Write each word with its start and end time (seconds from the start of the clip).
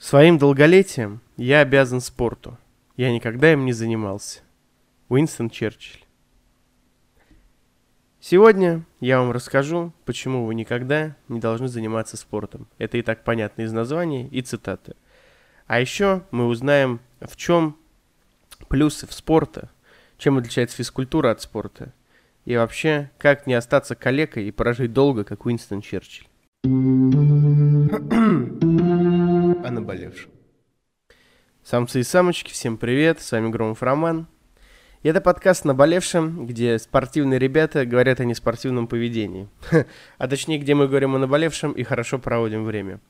Своим 0.00 0.38
долголетием 0.38 1.20
я 1.36 1.60
обязан 1.60 2.00
спорту. 2.00 2.56
Я 2.96 3.12
никогда 3.12 3.52
им 3.52 3.66
не 3.66 3.74
занимался. 3.74 4.40
Уинстон 5.10 5.50
Черчилль. 5.50 6.00
Сегодня 8.18 8.86
я 9.00 9.20
вам 9.20 9.30
расскажу, 9.30 9.92
почему 10.06 10.46
вы 10.46 10.54
никогда 10.54 11.16
не 11.28 11.38
должны 11.38 11.68
заниматься 11.68 12.16
спортом. 12.16 12.66
Это 12.78 12.96
и 12.96 13.02
так 13.02 13.24
понятно 13.24 13.60
из 13.60 13.72
названия 13.72 14.26
и 14.28 14.40
цитаты. 14.40 14.96
А 15.66 15.80
еще 15.80 16.22
мы 16.30 16.46
узнаем, 16.46 17.00
в 17.20 17.36
чем 17.36 17.76
плюсы 18.68 19.06
в 19.06 19.12
спорта, 19.12 19.68
чем 20.16 20.38
отличается 20.38 20.78
физкультура 20.78 21.30
от 21.30 21.42
спорта, 21.42 21.92
и 22.46 22.56
вообще, 22.56 23.10
как 23.18 23.46
не 23.46 23.52
остаться 23.52 23.94
калекой 23.94 24.48
и 24.48 24.50
прожить 24.50 24.94
долго, 24.94 25.24
как 25.24 25.44
Уинстон 25.44 25.82
Черчилль. 25.82 26.26
о 29.64 29.70
наболевшем. 29.70 30.30
Самцы 31.62 32.00
и 32.00 32.02
самочки, 32.02 32.50
всем 32.50 32.78
привет, 32.78 33.20
с 33.20 33.32
вами 33.32 33.50
Громов 33.50 33.82
Роман. 33.82 34.26
И 35.02 35.08
это 35.08 35.20
подкаст 35.20 35.64
«Наболевшем», 35.64 36.46
где 36.46 36.78
спортивные 36.78 37.38
ребята 37.38 37.84
говорят 37.84 38.20
о 38.20 38.24
неспортивном 38.24 38.86
поведении. 38.86 39.48
а 40.18 40.28
точнее, 40.28 40.58
где 40.58 40.74
мы 40.74 40.88
говорим 40.88 41.14
о 41.14 41.18
наболевшем 41.18 41.72
и 41.72 41.82
хорошо 41.82 42.18
проводим 42.18 42.64
время. 42.64 43.00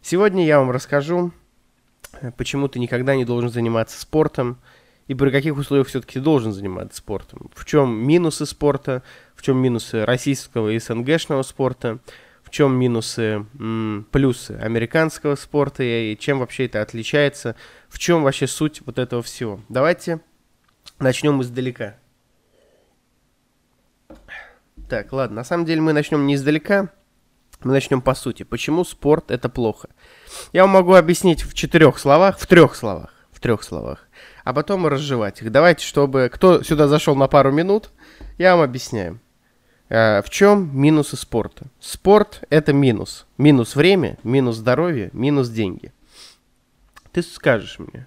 Сегодня 0.00 0.46
я 0.46 0.60
вам 0.60 0.70
расскажу, 0.70 1.32
почему 2.36 2.68
ты 2.68 2.78
никогда 2.78 3.16
не 3.16 3.24
должен 3.24 3.50
заниматься 3.50 4.00
спортом, 4.00 4.58
и 5.08 5.14
при 5.14 5.30
каких 5.30 5.56
условиях 5.56 5.88
все-таки 5.88 6.20
должен 6.20 6.52
заниматься 6.52 6.98
спортом. 6.98 7.50
В 7.54 7.64
чем 7.64 7.96
минусы 7.96 8.46
спорта, 8.46 9.02
в 9.34 9.42
чем 9.42 9.58
минусы 9.58 10.04
российского 10.04 10.70
и 10.70 10.78
СНГшного 10.78 11.42
спорта, 11.42 11.98
в 12.46 12.50
чем 12.50 12.78
минусы, 12.78 13.44
плюсы 14.12 14.52
американского 14.52 15.34
спорта 15.34 15.82
и 15.82 16.16
чем 16.16 16.38
вообще 16.38 16.66
это 16.66 16.80
отличается, 16.80 17.56
в 17.88 17.98
чем 17.98 18.22
вообще 18.22 18.46
суть 18.46 18.82
вот 18.86 19.00
этого 19.00 19.20
всего. 19.20 19.60
Давайте 19.68 20.20
начнем 21.00 21.42
издалека. 21.42 21.96
Так, 24.88 25.12
ладно, 25.12 25.36
на 25.36 25.44
самом 25.44 25.64
деле 25.64 25.80
мы 25.80 25.92
начнем 25.92 26.24
не 26.24 26.36
издалека, 26.36 26.90
мы 27.64 27.72
начнем 27.72 28.00
по 28.00 28.14
сути. 28.14 28.44
Почему 28.44 28.84
спорт 28.84 29.32
это 29.32 29.48
плохо? 29.48 29.88
Я 30.52 30.62
вам 30.62 30.70
могу 30.70 30.94
объяснить 30.94 31.42
в 31.42 31.52
четырех 31.52 31.98
словах, 31.98 32.38
в 32.38 32.46
трех 32.46 32.76
словах, 32.76 33.12
в 33.32 33.40
трех 33.40 33.64
словах, 33.64 34.06
а 34.44 34.54
потом 34.54 34.86
разжевать 34.86 35.42
их. 35.42 35.50
Давайте, 35.50 35.84
чтобы 35.84 36.30
кто 36.32 36.62
сюда 36.62 36.86
зашел 36.86 37.16
на 37.16 37.26
пару 37.26 37.50
минут, 37.50 37.90
я 38.38 38.54
вам 38.54 38.64
объясняю. 38.64 39.20
Э, 39.88 40.20
в 40.22 40.30
чем 40.30 40.70
минусы 40.78 41.16
спорта? 41.16 41.66
Спорт– 41.80 42.42
это 42.50 42.72
минус. 42.72 43.26
Минус 43.38 43.76
время, 43.76 44.18
минус 44.24 44.56
здоровье, 44.56 45.10
минус 45.12 45.48
деньги. 45.48 45.92
Ты 47.12 47.22
скажешь 47.22 47.78
мне, 47.78 48.06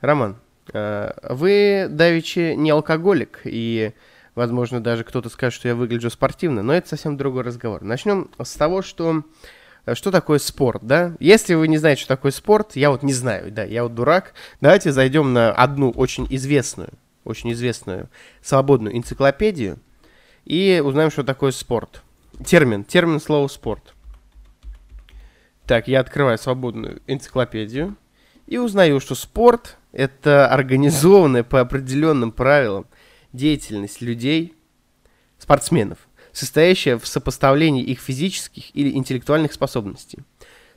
Роман, 0.00 0.36
э, 0.72 1.12
вы, 1.30 1.86
давеча, 1.88 2.54
не 2.56 2.70
алкоголик, 2.70 3.40
и, 3.44 3.92
возможно, 4.34 4.82
даже 4.82 5.04
кто-то 5.04 5.28
скажет, 5.28 5.58
что 5.58 5.68
я 5.68 5.74
выгляжу 5.74 6.10
спортивно, 6.10 6.62
но 6.62 6.74
это 6.74 6.88
совсем 6.88 7.16
другой 7.16 7.42
разговор. 7.42 7.82
Начнем 7.82 8.30
с 8.42 8.54
того, 8.54 8.82
что 8.82 9.22
э, 9.86 9.94
что 9.94 10.10
такое 10.10 10.40
спорт, 10.40 10.82
да? 10.82 11.14
Если 11.20 11.54
вы 11.54 11.68
не 11.68 11.78
знаете, 11.78 12.02
что 12.02 12.16
такое 12.16 12.32
спорт, 12.32 12.74
я 12.74 12.90
вот 12.90 13.04
не 13.04 13.12
знаю, 13.12 13.52
да, 13.52 13.62
я 13.62 13.84
вот 13.84 13.94
дурак. 13.94 14.34
Давайте 14.60 14.90
зайдем 14.90 15.32
на 15.32 15.52
одну 15.52 15.90
очень 15.90 16.26
известную, 16.28 16.90
очень 17.22 17.52
известную 17.52 18.08
свободную 18.42 18.96
энциклопедию– 18.96 19.78
и 20.44 20.82
узнаем, 20.84 21.10
что 21.10 21.24
такое 21.24 21.52
спорт. 21.52 22.02
Термин. 22.44 22.84
Термин 22.84 23.20
слова 23.20 23.48
спорт. 23.48 23.94
Так, 25.66 25.88
я 25.88 26.00
открываю 26.00 26.36
свободную 26.36 27.00
энциклопедию 27.06 27.96
и 28.46 28.58
узнаю, 28.58 29.00
что 29.00 29.14
спорт– 29.14 29.78
это 29.92 30.48
организованная 30.48 31.42
по 31.42 31.60
определенным 31.60 32.32
правилам 32.32 32.86
деятельность 33.32 34.02
людей, 34.02 34.54
спортсменов, 35.38 35.98
состоящая 36.32 36.98
в 36.98 37.06
сопоставлении 37.06 37.82
их 37.82 38.00
физических 38.00 38.74
или 38.76 38.90
интеллектуальных 38.90 39.52
способностей. 39.52 40.18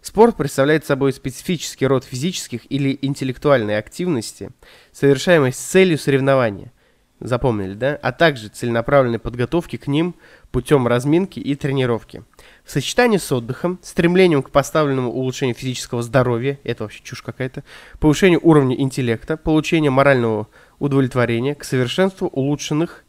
Спорт 0.01 0.37
представляет 0.37 0.85
собой 0.85 1.11
специфический 1.11 1.85
род 1.85 2.05
физических 2.05 2.71
или 2.71 2.97
интеллектуальной 3.01 3.77
активности, 3.77 4.51
совершаемой 4.93 5.51
с 5.51 5.57
целью 5.57 5.97
соревнования, 5.97 6.71
Запомнили, 7.19 7.73
да? 7.73 7.97
А 8.03 8.11
также 8.11 8.49
целенаправленной 8.49 9.17
подготовки 9.17 9.77
к 9.77 9.87
ним 9.87 10.13
путем 10.51 10.87
разминки 10.87 11.39
и 11.39 11.55
тренировки. 11.55 12.23
В 12.63 12.69
сочетании 12.71 13.17
с 13.17 13.31
отдыхом, 13.31 13.79
стремлением 13.81 14.43
к 14.43 14.51
поставленному 14.51 15.11
улучшению 15.11 15.55
физического 15.55 16.03
здоровья, 16.03 16.59
это 16.63 16.83
вообще 16.83 17.01
чушь 17.03 17.23
какая-то, 17.23 17.63
повышению 17.99 18.39
уровня 18.43 18.79
интеллекта, 18.79 19.35
получению 19.35 19.91
морального 19.91 20.47
удовлетворения, 20.77 21.55
к 21.55 21.63
совершенству 21.63 22.27
улучшенных, 22.27 23.03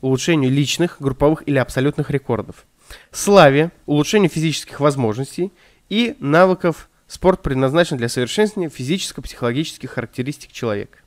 улучшению 0.00 0.50
личных, 0.50 0.96
групповых 0.98 1.44
или 1.46 1.58
абсолютных 1.58 2.10
рекордов, 2.10 2.66
славе, 3.12 3.70
улучшению 3.86 4.28
физических 4.28 4.80
возможностей 4.80 5.52
и 5.88 6.16
навыков 6.18 6.90
спорт 7.06 7.42
предназначен 7.42 7.96
для 7.96 8.08
совершенствования 8.08 8.70
физическо-психологических 8.70 9.88
характеристик 9.88 10.50
человека. 10.50 10.98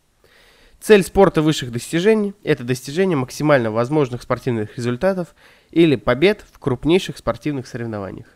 Цель 0.85 1.01
спорта 1.01 1.41
высших 1.41 1.71
достижений– 1.71 2.35
это 2.43 2.63
достижение 2.63 3.17
максимально 3.17 3.71
возможных 3.71 4.21
спортивных 4.21 4.77
результатов 4.77 5.33
или 5.71 5.95
побед 5.95 6.45
в 6.51 6.59
крупнейших 6.59 7.17
спортивных 7.17 7.65
соревнованиях. 7.65 8.27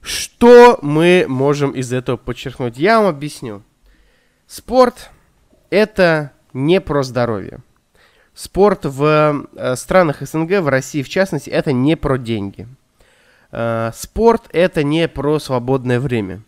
Что 0.00 0.80
мы 0.82 1.26
можем 1.28 1.70
из 1.70 1.92
этого 1.92 2.16
подчеркнуть? 2.16 2.76
Я 2.76 2.98
вам 2.98 3.06
объясню. 3.06 3.62
Спорт– 4.48 5.10
это 5.70 6.32
не 6.52 6.80
про 6.80 7.04
здоровье. 7.04 7.60
Спорт 8.34 8.84
в 8.84 9.46
э, 9.54 9.76
странах 9.76 10.22
СНГ, 10.22 10.58
в 10.58 10.66
России 10.66 11.04
в 11.04 11.08
частности, 11.08 11.50
это 11.50 11.72
не 11.72 11.96
про 11.96 12.18
деньги. 12.18 12.66
Э, 13.52 13.92
спорт– 13.94 14.48
это 14.52 14.82
не 14.82 15.06
про 15.06 15.38
свободное 15.38 16.00
время. 16.00 16.42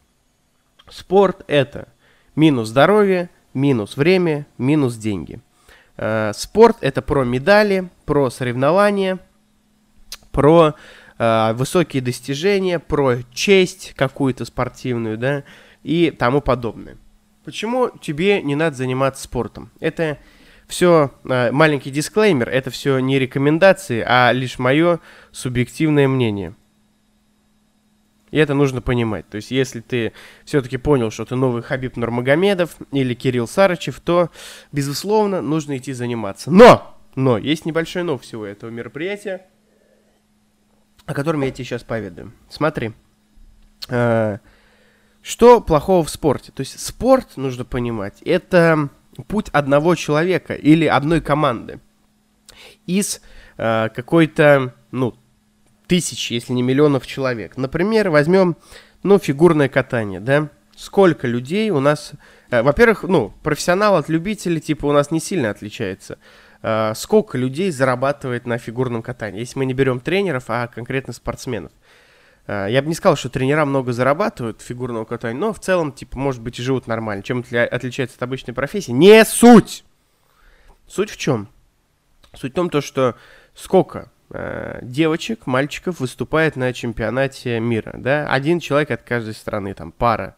Спорт– 0.91 1.45
это 1.47 1.87
минус 2.35 2.71
здоровье– 2.71 3.31
минус 3.55 3.97
время, 3.97 4.47
минус 4.59 4.97
деньги. 4.97 5.41
Э, 5.97 6.33
спорт 6.35 6.79
это 6.81 7.03
про 7.03 7.25
медали, 7.25 7.89
про 8.07 8.31
соревнования, 8.31 9.19
про 10.31 10.75
э, 11.19 11.53
высокие 11.55 12.03
достижения, 12.03 12.79
про 12.79 13.19
честь 13.33 13.95
какую-то 13.97 14.45
спортивную, 14.45 15.19
да, 15.19 15.45
и 15.83 16.11
тому 16.11 16.41
подобное. 16.41 16.97
Почему 17.45 17.91
тебе 18.01 18.41
не 18.43 18.55
надо 18.55 18.77
заниматься 18.77 19.25
спортом? 19.25 19.71
Это 19.81 20.19
все 20.67 21.13
э, 21.25 21.51
маленький 21.51 21.91
дисклеймер, 21.91 22.49
это 22.49 22.71
все 22.71 22.99
не 22.99 23.19
рекомендации, 23.19 24.03
а 24.07 24.33
лишь 24.33 24.59
мое 24.59 25.01
субъективное 25.31 26.09
мнение. 26.09 26.55
И 28.33 28.39
это 28.39 28.55
нужно 28.55 28.81
понимать. 28.81 29.29
То 29.29 29.37
есть, 29.37 29.51
если 29.51 29.81
ты 29.81 30.13
все-таки 30.45 30.79
понял, 30.79 31.11
что 31.11 31.27
ты 31.27 31.37
новый 31.37 31.63
Хабиб 31.63 31.97
Нурмагомедов 31.97 32.77
или 32.91 33.15
Кирилл 33.15 33.47
Сарычев, 33.47 34.01
то, 34.01 34.31
безусловно, 34.73 35.43
нужно 35.43 35.77
идти 35.77 35.93
заниматься. 35.93 36.51
Но! 36.51 36.99
Но! 37.15 37.37
Есть 37.37 37.67
небольшой 37.67 38.05
но 38.05 38.17
всего 38.17 38.47
этого 38.47 38.71
мероприятия, 38.71 39.47
о 41.05 41.13
котором 41.13 41.43
я 41.43 41.51
тебе 41.51 41.67
сейчас 41.67 41.83
поведаю. 41.83 42.33
Смотри. 42.49 42.93
Э, 43.91 44.39
что 45.21 45.61
плохого 45.61 46.03
в 46.03 46.09
спорте? 46.09 46.53
То 46.53 46.63
есть, 46.63 46.81
спорт, 46.81 47.37
нужно 47.37 47.67
понимать, 47.67 48.23
это 48.23 48.89
путь 49.29 49.51
одного 49.53 49.95
человека 49.95 50.55
или 50.55 50.87
одной 50.87 51.21
команды 51.21 51.81
из 52.87 53.21
э, 53.59 53.91
какой-то, 53.91 54.75
ну, 54.91 55.15
тысяч, 55.93 56.31
если 56.31 56.55
не 56.55 56.63
миллионов 56.63 57.07
человек. 57.07 57.59
Например, 57.59 58.09
возьмем, 58.09 58.57
ну, 59.03 59.19
фигурное 59.19 59.69
катание, 59.69 60.21
да? 60.21 60.49
Сколько 60.75 61.27
людей 61.27 61.69
у 61.69 61.81
нас... 61.81 62.13
Э, 62.51 62.63
во-первых, 62.63 63.03
ну, 63.03 63.35
профессионал 63.43 63.97
от 63.97 64.09
любителей, 64.09 64.59
типа, 64.59 64.87
у 64.87 64.93
нас 64.93 65.11
не 65.11 65.21
сильно 65.21 65.51
отличается. 65.51 66.17
Э, 66.63 66.95
сколько 66.97 67.37
людей 67.37 67.71
зарабатывает 67.71 68.47
на 68.47 68.57
фигурном 68.57 69.03
катании? 69.03 69.41
Если 69.41 69.59
мы 69.59 69.67
не 69.67 69.75
берем 69.75 70.01
тренеров, 70.01 70.45
а 70.49 70.67
конкретно 70.67 71.13
спортсменов. 71.13 71.73
Э, 72.47 72.69
я 72.71 72.81
бы 72.81 72.89
не 72.89 72.95
сказал, 72.95 73.17
что 73.17 73.29
тренера 73.29 73.67
много 73.67 73.93
зарабатывают 73.93 74.63
фигурного 74.63 75.05
катания, 75.05 75.39
но 75.39 75.53
в 75.53 75.61
целом, 75.61 75.93
типа, 75.93 76.19
может 76.19 76.41
быть, 76.41 76.59
и 76.59 76.63
живут 76.63 76.87
нормально. 76.87 77.23
Чем 77.23 77.45
отличается 77.51 78.17
от 78.17 78.23
обычной 78.23 78.55
профессии? 78.55 78.93
Не 78.93 79.27
суть! 79.27 79.85
Суть 80.89 81.11
в 81.11 81.19
чем? 81.19 81.51
Суть 82.33 82.53
в 82.53 82.55
том, 82.55 82.71
то, 82.71 82.81
что 82.81 83.15
сколько 83.55 84.11
Э, 84.35 84.79
девочек, 84.81 85.47
мальчиков 85.47 86.01
выступает 86.01 86.57
на 86.57 86.73
чемпионате 86.73 87.61
мира, 87.61 87.93
да, 87.99 88.27
один 88.33 88.61
человек 88.61 88.91
от 88.91 89.03
каждой 89.03 89.35
страны, 89.35 89.75
там, 89.75 89.93
пара, 89.93 90.37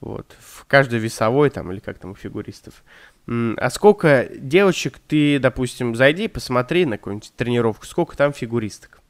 вот, 0.00 0.36
в 0.38 0.64
каждой 0.66 1.00
весовой, 1.00 1.50
там, 1.50 1.72
или 1.72 1.80
как 1.80 1.98
там 1.98 2.12
у 2.12 2.14
фигуристов. 2.14 2.84
А 3.26 3.70
сколько 3.70 4.28
девочек 4.32 5.00
ты, 5.08 5.40
допустим, 5.40 5.96
зайди, 5.96 6.28
посмотри 6.28 6.86
на 6.86 6.98
какую-нибудь 6.98 7.32
тренировку, 7.36 7.84
сколько 7.84 8.16
там 8.16 8.32
фигуристок. 8.32 9.00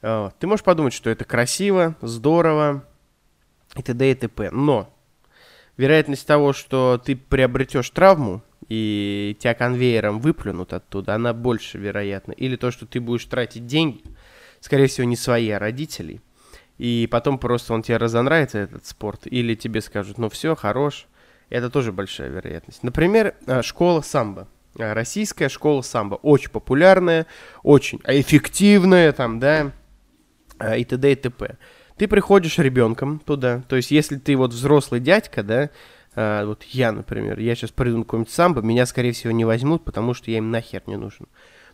Ты 0.00 0.46
можешь 0.46 0.64
подумать, 0.64 0.92
что 0.92 1.10
это 1.10 1.24
красиво, 1.24 1.96
здорово, 2.00 2.84
и 3.74 3.82
т.д. 3.82 4.10
и 4.10 4.14
т.п. 4.14 4.50
Но 4.50 4.92
вероятность 5.76 6.26
того, 6.26 6.52
что 6.52 7.00
ты 7.04 7.16
приобретешь 7.16 7.90
травму 7.90 8.42
и 8.68 9.36
тебя 9.40 9.54
конвейером 9.54 10.20
выплюнут 10.20 10.72
оттуда, 10.72 11.14
она 11.14 11.32
больше 11.32 11.78
вероятна. 11.78 12.32
Или 12.32 12.56
то, 12.56 12.70
что 12.70 12.86
ты 12.86 13.00
будешь 13.00 13.24
тратить 13.24 13.66
деньги, 13.66 14.02
скорее 14.60 14.86
всего, 14.86 15.06
не 15.06 15.16
свои, 15.16 15.50
а 15.50 15.58
родителей. 15.58 16.20
И 16.76 17.08
потом 17.10 17.38
просто 17.38 17.74
он 17.74 17.82
тебе 17.82 17.96
разонравится, 17.96 18.58
этот 18.58 18.86
спорт, 18.86 19.22
или 19.24 19.54
тебе 19.54 19.80
скажут, 19.80 20.18
ну 20.18 20.28
все, 20.28 20.54
хорош. 20.54 21.06
Это 21.50 21.70
тоже 21.70 21.92
большая 21.92 22.28
вероятность. 22.28 22.82
Например, 22.82 23.34
э, 23.46 23.62
школа 23.62 24.02
самбо. 24.02 24.48
Э, 24.76 24.92
российская 24.92 25.48
школа 25.48 25.80
самбо. 25.80 26.16
Очень 26.16 26.50
популярная, 26.50 27.26
очень 27.62 28.00
эффективная, 28.04 29.12
там, 29.12 29.40
да, 29.40 29.72
э, 30.60 30.78
и 30.78 30.84
т.д. 30.84 31.10
и 31.10 31.14
т.п. 31.16 31.56
Ты 31.96 32.06
приходишь 32.06 32.58
ребенком 32.58 33.18
туда, 33.18 33.62
то 33.68 33.74
есть 33.74 33.90
если 33.90 34.18
ты 34.18 34.36
вот 34.36 34.52
взрослый 34.52 35.00
дядька, 35.00 35.42
да, 35.42 35.70
э, 36.14 36.44
вот 36.44 36.62
я, 36.64 36.92
например, 36.92 37.38
я 37.38 37.54
сейчас 37.54 37.70
приду 37.70 37.98
на 37.98 38.04
какой-нибудь 38.04 38.32
самбо, 38.32 38.60
меня, 38.60 38.86
скорее 38.86 39.12
всего, 39.12 39.32
не 39.32 39.44
возьмут, 39.44 39.84
потому 39.84 40.14
что 40.14 40.30
я 40.30 40.38
им 40.38 40.50
нахер 40.50 40.82
не 40.86 40.96
нужен. 40.96 41.26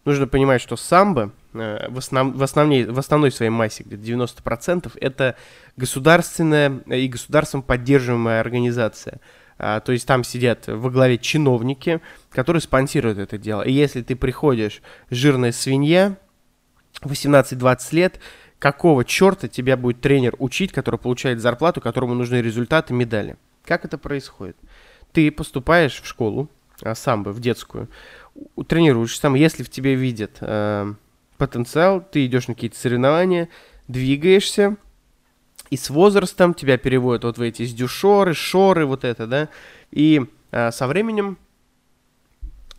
Нужно 0.04 0.26
понимать, 0.26 0.60
что 0.60 0.76
самбо 0.76 1.32
э, 1.54 1.88
в, 1.88 1.98
основ, 1.98 2.34
в, 2.36 2.42
основной, 2.42 2.84
в 2.84 2.98
основной 2.98 3.30
своей 3.32 3.50
массе, 3.50 3.84
где-то 3.84 4.02
90%, 4.02 4.92
это 5.00 5.36
государственная 5.76 6.80
и 6.86 7.08
государством 7.08 7.62
поддерживаемая 7.62 8.40
организация. 8.40 9.20
А, 9.56 9.80
то 9.80 9.92
есть 9.92 10.06
там 10.06 10.24
сидят 10.24 10.66
во 10.66 10.90
главе 10.90 11.16
чиновники, 11.16 12.00
которые 12.30 12.60
спонсируют 12.60 13.18
это 13.18 13.38
дело. 13.38 13.62
И 13.62 13.72
если 13.72 14.02
ты 14.02 14.16
приходишь 14.16 14.82
жирная 15.10 15.52
свинья, 15.52 16.16
18-20 17.02 17.78
лет, 17.92 18.20
какого 18.58 19.04
черта 19.04 19.48
тебя 19.48 19.76
будет 19.76 20.00
тренер 20.00 20.34
учить, 20.38 20.72
который 20.72 20.98
получает 20.98 21.40
зарплату, 21.40 21.80
которому 21.80 22.14
нужны 22.14 22.36
результаты, 22.36 22.94
медали. 22.94 23.36
Как 23.64 23.84
это 23.84 23.98
происходит? 23.98 24.56
Ты 25.12 25.30
поступаешь 25.30 26.00
в 26.00 26.06
школу, 26.06 26.48
а, 26.82 26.94
самбо, 26.94 27.30
в 27.30 27.40
детскую, 27.40 27.88
тренируешься 28.66 29.22
там, 29.22 29.34
если 29.34 29.62
в 29.62 29.70
тебе 29.70 29.94
видят 29.94 30.38
э, 30.40 30.92
потенциал, 31.38 32.00
ты 32.00 32.26
идешь 32.26 32.48
на 32.48 32.54
какие-то 32.54 32.76
соревнования, 32.76 33.48
двигаешься, 33.86 34.76
и 35.70 35.76
с 35.76 35.88
возрастом 35.88 36.52
тебя 36.52 36.78
переводят 36.78 37.24
вот 37.24 37.38
в 37.38 37.42
эти 37.42 37.64
сдюшоры, 37.64 38.34
шоры, 38.34 38.86
вот 38.86 39.04
это, 39.04 39.26
да, 39.26 39.48
и 39.92 40.26
э, 40.50 40.72
со 40.72 40.86
временем 40.86 41.38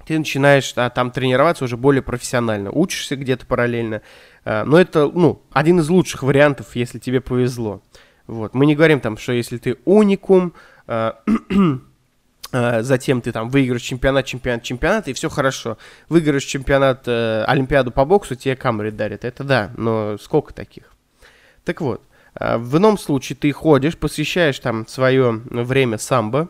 ты 0.06 0.18
начинаешь 0.18 0.74
а, 0.76 0.90
там 0.90 1.12
тренироваться 1.12 1.64
уже 1.64 1.78
более 1.78 2.02
профессионально, 2.02 2.70
учишься 2.72 3.16
где-то 3.16 3.46
параллельно, 3.46 4.02
а, 4.44 4.64
но 4.66 4.80
это, 4.80 5.10
ну, 5.12 5.42
один 5.52 5.80
из 5.80 5.90
лучших 5.90 6.24
вариантов, 6.24 6.76
если 6.76 7.00
тебе 7.00 7.22
повезло. 7.22 7.82
Вот. 8.28 8.54
Мы 8.54 8.66
не 8.66 8.76
говорим 8.76 9.00
там, 9.00 9.18
что 9.18 9.34
если 9.34 9.58
ты 9.58 9.78
уникум, 9.86 10.54
затем 12.52 13.22
ты 13.22 13.32
там 13.32 13.50
выиграешь 13.50 13.82
чемпионат, 13.82 14.26
чемпионат, 14.26 14.64
чемпионат, 14.64 15.08
и 15.08 15.14
все 15.14 15.30
хорошо. 15.30 15.78
Выиграешь 16.10 16.44
чемпионат, 16.44 17.04
э, 17.08 17.44
Олимпиаду 17.46 17.92
по 17.92 18.06
боксу, 18.06 18.36
тебе 18.36 18.56
камеры 18.56 18.92
дарят. 18.92 19.26
Это 19.26 19.44
да, 19.44 19.72
но 19.78 20.18
сколько 20.18 20.54
таких? 20.54 20.84
Так 21.64 21.82
вот, 21.82 22.02
э, 22.40 22.58
в 22.58 22.78
ином 22.78 22.98
случае 22.98 23.36
ты 23.36 23.52
ходишь, 23.52 23.98
посвящаешь 23.98 24.60
там 24.60 24.88
свое 24.88 25.42
время 25.50 25.98
самбо, 25.98 26.50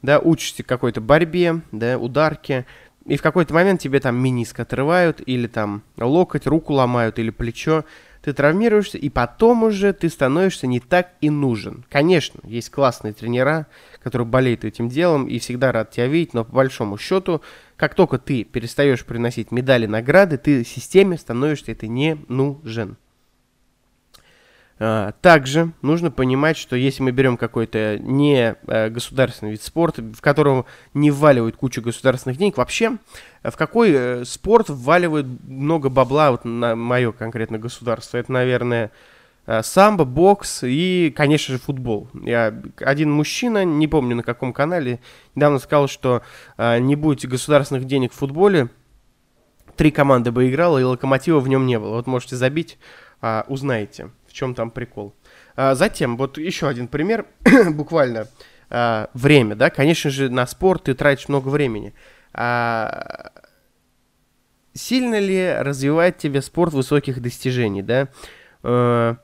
да, 0.00 0.18
учишься 0.18 0.62
какой-то 0.62 1.00
борьбе, 1.00 1.60
да, 1.70 1.98
ударке, 1.98 2.66
и 3.04 3.16
в 3.16 3.22
какой-то 3.22 3.52
момент 3.52 3.80
тебе 3.80 4.00
там 4.00 4.16
миниск 4.16 4.60
отрывают, 4.60 5.20
или 5.26 5.48
там 5.48 5.82
локоть, 5.98 6.46
руку 6.46 6.72
ломают, 6.72 7.18
или 7.18 7.30
плечо, 7.30 7.84
ты 8.22 8.32
травмируешься, 8.32 8.98
и 8.98 9.08
потом 9.08 9.64
уже 9.64 9.92
ты 9.92 10.08
становишься 10.08 10.66
не 10.66 10.80
так 10.80 11.12
и 11.20 11.28
нужен. 11.28 11.84
Конечно, 11.90 12.40
есть 12.44 12.70
классные 12.70 13.12
тренера, 13.12 13.66
которые 14.02 14.26
болеют 14.26 14.64
этим 14.64 14.88
делом 14.88 15.26
и 15.26 15.38
всегда 15.38 15.72
рад 15.72 15.90
тебя 15.90 16.06
видеть, 16.06 16.32
но 16.32 16.44
по 16.44 16.52
большому 16.52 16.96
счету, 16.98 17.42
как 17.76 17.94
только 17.94 18.18
ты 18.18 18.44
перестаешь 18.44 19.04
приносить 19.04 19.50
медали, 19.50 19.86
награды, 19.86 20.38
ты 20.38 20.64
системе 20.64 21.18
становишься 21.18 21.72
это 21.72 21.88
не 21.88 22.16
нужен. 22.28 22.96
А, 24.84 25.12
также 25.20 25.70
нужно 25.80 26.10
понимать, 26.10 26.56
что 26.56 26.74
если 26.74 27.04
мы 27.04 27.12
берем 27.12 27.36
какой-то 27.36 27.98
не 28.00 28.56
э, 28.66 28.88
государственный 28.88 29.52
вид 29.52 29.62
спорта, 29.62 30.02
в 30.02 30.20
котором 30.20 30.64
не 30.92 31.12
вваливают 31.12 31.54
кучу 31.56 31.80
государственных 31.80 32.36
денег, 32.36 32.56
вообще 32.56 32.98
в 33.44 33.56
какой 33.56 33.92
э, 33.92 34.24
спорт 34.24 34.70
вваливают 34.70 35.28
много 35.46 35.88
бабла 35.88 36.32
вот 36.32 36.44
на 36.44 36.74
мое 36.74 37.12
конкретно 37.12 37.60
государство? 37.60 38.16
Это, 38.16 38.32
наверное, 38.32 38.90
э, 39.46 39.62
самбо, 39.62 40.04
бокс 40.04 40.64
и, 40.64 41.14
конечно 41.14 41.54
же, 41.54 41.60
футбол. 41.60 42.08
Я, 42.20 42.52
один 42.80 43.12
мужчина, 43.12 43.64
не 43.64 43.86
помню 43.86 44.16
на 44.16 44.24
каком 44.24 44.52
канале, 44.52 44.98
недавно 45.36 45.60
сказал, 45.60 45.86
что 45.86 46.22
не 46.58 46.96
будет 46.96 47.30
государственных 47.30 47.84
денег 47.84 48.12
в 48.12 48.16
футболе, 48.16 48.68
три 49.76 49.92
команды 49.92 50.32
бы 50.32 50.50
играло, 50.50 50.78
и 50.78 50.82
локомотива 50.82 51.38
в 51.38 51.46
нем 51.46 51.66
не 51.66 51.78
было. 51.78 51.94
Вот 51.94 52.08
можете 52.08 52.34
забить, 52.34 52.78
а, 53.20 53.44
узнаете 53.46 54.10
в 54.32 54.34
чем 54.34 54.54
там 54.54 54.70
прикол. 54.70 55.14
А, 55.56 55.74
затем, 55.74 56.16
вот 56.16 56.38
еще 56.38 56.66
один 56.66 56.88
пример, 56.88 57.26
буквально 57.70 58.28
а, 58.70 59.10
время, 59.12 59.54
да, 59.54 59.68
конечно 59.68 60.10
же, 60.10 60.30
на 60.30 60.46
спорт 60.46 60.84
ты 60.84 60.94
тратишь 60.94 61.28
много 61.28 61.48
времени. 61.48 61.92
А, 62.32 63.30
сильно 64.72 65.18
ли 65.18 65.54
развивает 65.58 66.16
тебе 66.16 66.40
спорт 66.40 66.72
высоких 66.72 67.20
достижений, 67.20 67.82
да? 67.82 68.08
А, 68.62 69.18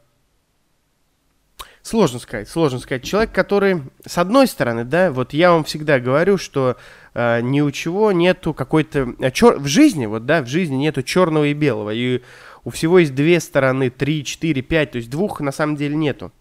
Сложно 1.88 2.18
сказать, 2.18 2.50
сложно 2.50 2.80
сказать. 2.80 3.02
Человек, 3.02 3.32
который, 3.32 3.82
с 4.04 4.18
одной 4.18 4.46
стороны, 4.46 4.84
да, 4.84 5.10
вот 5.10 5.32
я 5.32 5.52
вам 5.52 5.64
всегда 5.64 5.98
говорю, 5.98 6.36
что 6.36 6.76
э, 7.14 7.40
ни 7.40 7.62
у 7.62 7.70
чего 7.70 8.12
нету 8.12 8.52
какой-то... 8.52 9.14
Э, 9.18 9.30
чер... 9.30 9.58
В 9.58 9.66
жизни, 9.66 10.04
вот, 10.04 10.26
да, 10.26 10.42
в 10.42 10.48
жизни 10.48 10.74
нету 10.74 11.02
черного 11.02 11.44
и 11.44 11.54
белого. 11.54 11.88
И 11.94 12.20
у 12.68 12.70
всего 12.70 12.98
есть 12.98 13.14
две 13.14 13.40
стороны, 13.40 13.88
три, 13.88 14.22
четыре, 14.22 14.60
пять, 14.60 14.90
то 14.90 14.98
есть 14.98 15.08
двух 15.08 15.40
на 15.40 15.52
самом 15.52 15.74
деле 15.74 15.96
нету. 15.96 16.32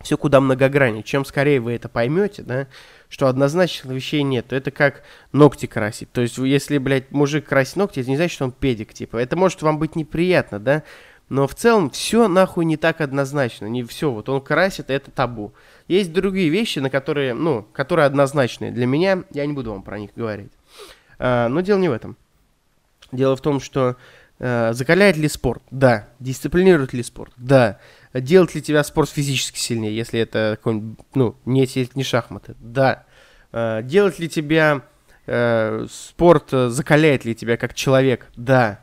Все 0.00 0.16
куда 0.16 0.40
многограннее. 0.40 1.04
Чем 1.04 1.24
скорее 1.24 1.60
вы 1.60 1.74
это 1.74 1.88
поймете, 1.88 2.42
да, 2.42 2.66
что 3.08 3.28
однозначных 3.28 3.94
вещей 3.94 4.24
нет, 4.24 4.48
то 4.48 4.56
это 4.56 4.72
как 4.72 5.04
ногти 5.30 5.66
красить. 5.66 6.10
То 6.10 6.22
есть, 6.22 6.38
если, 6.38 6.78
блядь, 6.78 7.12
мужик 7.12 7.46
красит 7.46 7.76
ногти, 7.76 8.00
это 8.00 8.10
не 8.10 8.16
значит, 8.16 8.34
что 8.34 8.46
он 8.46 8.50
педик, 8.50 8.92
типа. 8.94 9.16
Это 9.18 9.36
может 9.36 9.62
вам 9.62 9.78
быть 9.78 9.94
неприятно, 9.94 10.58
да, 10.58 10.82
но 11.28 11.46
в 11.46 11.54
целом 11.54 11.88
все 11.88 12.26
нахуй 12.26 12.64
не 12.64 12.76
так 12.76 13.00
однозначно. 13.00 13.66
Не 13.66 13.84
все, 13.84 14.10
вот 14.10 14.28
он 14.28 14.40
красит, 14.40 14.90
это 14.90 15.12
табу. 15.12 15.54
Есть 15.86 16.12
другие 16.12 16.48
вещи, 16.48 16.80
на 16.80 16.90
которые, 16.90 17.32
ну, 17.32 17.64
которые 17.72 18.06
однозначные. 18.06 18.72
Для 18.72 18.86
меня, 18.86 19.22
я 19.30 19.46
не 19.46 19.52
буду 19.52 19.70
вам 19.70 19.84
про 19.84 20.00
них 20.00 20.10
говорить. 20.16 20.50
А, 21.20 21.46
но 21.48 21.60
дело 21.60 21.78
не 21.78 21.88
в 21.88 21.92
этом. 21.92 22.16
Дело 23.12 23.36
в 23.36 23.40
том, 23.40 23.60
что 23.60 23.96
закаляет 24.44 25.16
ли 25.16 25.28
спорт? 25.28 25.62
Да. 25.70 26.08
Дисциплинирует 26.20 26.92
ли 26.92 27.02
спорт? 27.02 27.32
Да. 27.36 27.78
Делает 28.12 28.54
ли 28.54 28.60
тебя 28.60 28.84
спорт 28.84 29.08
физически 29.08 29.58
сильнее, 29.58 29.96
если 29.96 30.20
это 30.20 30.56
какой-нибудь, 30.58 30.98
ну, 31.14 31.36
не, 31.46 31.66
не 31.96 32.04
шахматы? 32.04 32.54
Да. 32.60 33.06
Э, 33.52 33.80
делает 33.82 34.18
ли 34.18 34.28
тебя 34.28 34.82
э, 35.26 35.86
спорт, 35.90 36.52
э, 36.52 36.68
закаляет 36.68 37.24
ли 37.24 37.34
тебя 37.34 37.56
как 37.56 37.72
человек? 37.72 38.26
Да. 38.36 38.80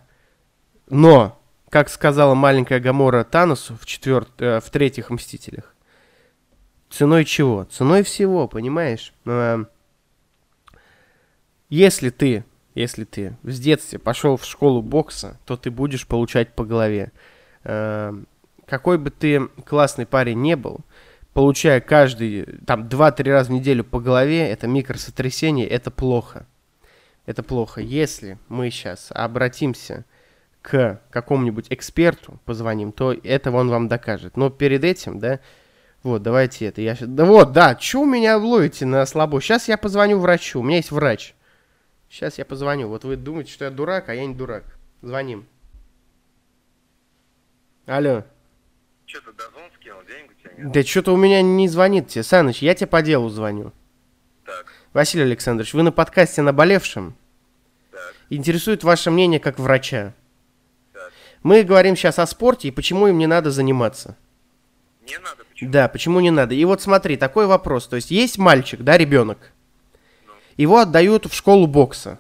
Но, 0.90 1.42
как 1.70 1.90
сказала 1.90 2.34
маленькая 2.36 2.80
Гамора 2.80 3.24
Таносу 3.24 3.78
в, 3.80 3.86
четверт, 3.86 4.30
э, 4.40 4.60
в 4.60 4.70
третьих 4.70 5.10
Мстителях, 5.10 5.76
ценой 6.90 7.24
чего? 7.24 7.66
Ценой 7.66 8.04
всего, 8.04 8.48
понимаешь? 8.48 9.14
Э, 9.26 9.64
если 11.70 12.10
ты 12.10 12.44
если 12.76 13.04
ты 13.04 13.36
с 13.44 13.60
детства 13.60 13.98
пошел 13.98 14.38
в 14.38 14.46
школу 14.46 14.82
бокса, 14.82 15.40
то 15.46 15.58
ты 15.58 15.72
будешь 15.72 16.08
получать 16.08 16.54
по 16.54 16.64
голове. 16.64 17.12
Эм, 17.64 18.28
какой 18.66 18.98
бы 18.98 19.10
ты 19.10 19.48
классный 19.66 20.06
парень 20.06 20.40
не 20.42 20.56
был, 20.56 20.80
получая 21.34 21.82
каждый, 21.82 22.46
там, 22.66 22.88
2-3 22.88 23.32
раза 23.32 23.50
в 23.50 23.54
неделю 23.54 23.84
по 23.84 24.00
голове, 24.00 24.50
это 24.50 24.68
микросотрясение, 24.68 25.68
это 25.68 25.92
плохо. 25.92 26.46
Это 27.26 27.44
плохо. 27.44 27.82
Если 27.82 28.38
мы 28.48 28.70
сейчас 28.72 29.08
обратимся 29.12 30.06
к 30.62 31.02
какому-нибудь 31.10 31.68
эксперту, 31.70 32.40
позвоним, 32.46 32.92
то 32.92 33.14
это 33.14 33.52
он 33.52 33.70
вам 33.70 33.88
докажет. 33.88 34.38
Но 34.38 34.50
перед 34.50 34.84
этим, 34.84 35.20
да, 35.20 35.40
вот, 36.04 36.24
давайте 36.24 36.66
это. 36.66 36.82
Я... 36.82 36.96
Да 37.00 37.26
вот, 37.26 37.52
да, 37.52 37.78
что 37.80 38.02
у 38.02 38.06
меня 38.06 38.38
ловите 38.38 38.86
на 38.86 39.06
слабо? 39.06 39.40
Сейчас 39.42 39.68
я 39.68 39.78
позвоню 39.78 40.20
врачу, 40.20 40.60
у 40.60 40.64
меня 40.64 40.78
есть 40.78 40.92
врач. 40.92 41.36
Сейчас 42.12 42.38
я 42.38 42.44
позвоню. 42.44 42.90
Вот 42.90 43.06
вы 43.06 43.16
думаете, 43.16 43.54
что 43.54 43.64
я 43.64 43.72
дурак, 43.72 44.10
а 44.10 44.14
я 44.14 44.26
не 44.26 44.36
дурак. 44.36 44.66
Звоним. 45.02 45.48
Алло. 47.86 48.26
Что-то 49.06 49.32
дозон 49.32 49.64
скинул, 49.80 50.02
денег 50.04 50.32
у 50.32 50.42
тебя 50.42 50.52
нет? 50.58 50.72
Да 50.74 50.84
что-то 50.84 51.14
у 51.14 51.18
меня 51.18 51.42
не 51.42 51.70
звонит 51.70 52.10
тебе. 52.10 52.24
Саныч, 52.24 52.62
я 52.62 52.76
тебе 52.76 52.88
по 52.88 53.02
делу 53.02 53.30
звоню. 53.30 53.72
Так. 54.46 54.66
Василий 54.92 55.24
Александрович, 55.24 55.74
вы 55.74 55.84
на 55.84 55.94
подкасте 55.94 56.42
«Наболевшем». 56.42 57.16
Так. 57.92 58.14
Интересует 58.30 58.84
ваше 58.84 59.10
мнение 59.10 59.40
как 59.40 59.58
врача. 59.58 60.14
Так. 60.92 61.14
Мы 61.44 61.64
говорим 61.64 61.96
сейчас 61.96 62.20
о 62.20 62.28
спорте 62.28 62.68
и 62.68 62.72
почему 62.72 63.08
им 63.08 63.18
не 63.20 63.28
надо 63.28 63.52
заниматься. 63.52 64.18
Не 65.08 65.18
надо, 65.18 65.46
почему? 65.46 65.72
Да, 65.72 65.88
почему 65.88 66.20
не 66.20 66.32
надо? 66.32 66.56
И 66.56 66.66
вот 66.66 66.82
смотри, 66.82 67.16
такой 67.16 67.46
вопрос. 67.46 67.88
То 67.88 67.96
есть 67.96 68.12
есть 68.12 68.38
мальчик, 68.38 68.82
да, 68.82 68.98
ребенок. 68.98 69.54
Его 70.58 70.80
отдают 70.80 71.26
в 71.26 71.34
школу 71.36 71.68
бокса. 71.68 72.20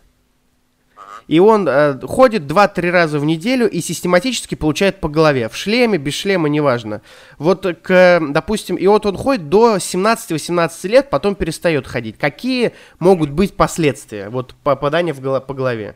И 1.27 1.39
он 1.39 1.65
э, 1.67 1.97
ходит 2.05 2.41
2-3 2.43 2.89
раза 2.91 3.19
в 3.19 3.23
неделю 3.25 3.69
и 3.69 3.79
систематически 3.79 4.55
получает 4.55 4.99
по 4.99 5.07
голове. 5.07 5.47
В 5.47 5.55
шлеме, 5.55 5.97
без 5.97 6.13
шлема, 6.15 6.49
неважно. 6.49 7.01
Вот, 7.37 7.65
к, 7.83 8.19
допустим, 8.21 8.75
и 8.75 8.85
вот 8.87 9.05
он 9.05 9.15
ходит 9.15 9.47
до 9.47 9.77
17-18 9.77 10.87
лет, 10.89 11.09
потом 11.09 11.35
перестает 11.35 11.87
ходить. 11.87 12.17
Какие 12.17 12.73
могут 12.99 13.29
быть 13.29 13.55
последствия 13.55 14.29
вот 14.29 14.55
попадания 14.63 15.13
в 15.13 15.21
голо- 15.21 15.39
по 15.39 15.53
голове? 15.53 15.95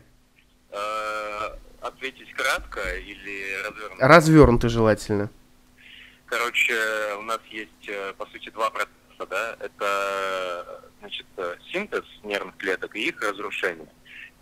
Э, 0.70 0.76
Ответить 1.82 2.32
кратко 2.32 2.80
или 2.96 3.62
развернуто? 3.66 4.08
Развернуто 4.08 4.68
желательно. 4.68 5.30
Короче, 6.26 6.74
у 7.18 7.22
нас 7.22 7.40
есть, 7.50 7.88
э, 7.88 8.12
по 8.16 8.26
сути, 8.26 8.50
два 8.50 8.70
процесса, 8.70 9.26
да? 9.28 9.56
Это, 9.60 10.82
значит, 11.06 11.26
э, 11.36 11.56
синтез 11.72 12.04
нервных 12.24 12.56
клеток 12.56 12.96
и 12.96 13.08
их 13.08 13.22
разрушение. 13.22 13.88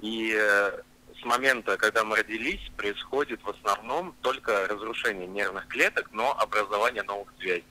И 0.00 0.34
э, 0.34 0.80
с 1.20 1.24
момента, 1.24 1.76
когда 1.76 2.04
мы 2.04 2.16
родились, 2.16 2.70
происходит 2.76 3.42
в 3.42 3.50
основном 3.50 4.14
только 4.22 4.66
разрушение 4.66 5.26
нервных 5.26 5.66
клеток, 5.68 6.08
но 6.12 6.32
образование 6.38 7.02
новых 7.02 7.28
связей. 7.38 7.64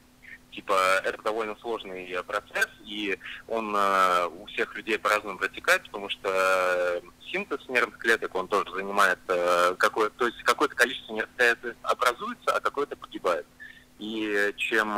Типа, 0.52 1.02
это 1.04 1.20
довольно 1.24 1.56
сложный 1.56 2.06
э, 2.12 2.22
процесс, 2.22 2.70
и 2.86 3.18
он 3.48 3.76
э, 3.76 4.28
у 4.28 4.46
всех 4.46 4.76
людей 4.76 5.00
по-разному 5.00 5.40
протекает, 5.40 5.84
потому 5.86 6.10
что 6.10 7.02
синтез 7.32 7.68
нервных 7.68 7.98
клеток, 7.98 8.36
он 8.36 8.48
тоже 8.48 8.70
занимает 8.76 9.20
э, 9.28 9.76
какое 9.80 10.10
то 10.12 10.28
есть 10.28 10.44
какое-то 10.44 10.76
количество 10.76 11.14
нервных 11.14 11.36
клеток 11.36 11.76
образуется, 11.82 12.56
а 12.56 12.60
какое-то 12.60 12.96
погибает. 12.96 13.48
И 13.98 14.54
чем 14.58 14.96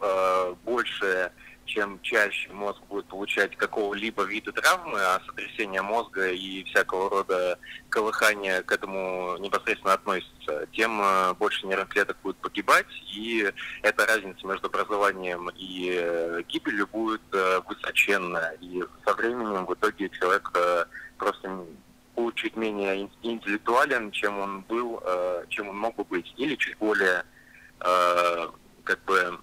э, 0.00 0.54
больше, 0.64 1.32
чем 1.70 2.00
чаще 2.02 2.52
мозг 2.52 2.80
будет 2.88 3.06
получать 3.06 3.56
какого-либо 3.56 4.24
вида 4.24 4.50
травмы, 4.52 4.98
а 5.00 5.20
сотрясение 5.24 5.82
мозга 5.82 6.28
и 6.28 6.64
всякого 6.64 7.08
рода 7.08 7.58
колыхания 7.88 8.62
к 8.62 8.72
этому 8.72 9.36
непосредственно 9.38 9.94
относится, 9.94 10.66
тем 10.72 11.00
э, 11.00 11.34
больше 11.34 11.66
нервных 11.66 11.88
клеток 11.88 12.16
будет 12.22 12.36
погибать, 12.38 12.86
и 13.14 13.52
эта 13.82 14.04
разница 14.04 14.44
между 14.46 14.66
образованием 14.66 15.48
и 15.56 15.94
э, 15.96 16.42
гибелью 16.48 16.88
будет 16.88 17.22
э, 17.32 17.60
высоченная. 17.68 18.56
И 18.60 18.82
со 19.04 19.14
временем 19.14 19.64
в 19.64 19.74
итоге 19.74 20.10
человек 20.10 20.50
просто 21.18 21.64
будет 22.16 22.34
чуть 22.34 22.56
менее 22.56 23.04
ин- 23.04 23.10
интеллектуален, 23.22 24.10
чем 24.10 24.38
он 24.38 24.60
был, 24.62 25.00
чем 25.48 25.68
он 25.68 25.78
мог 25.78 25.94
бы 25.94 26.04
быть, 26.04 26.34
или 26.36 26.56
чуть 26.56 26.76
более 26.78 27.24
как 27.78 29.04
бы 29.06 29.38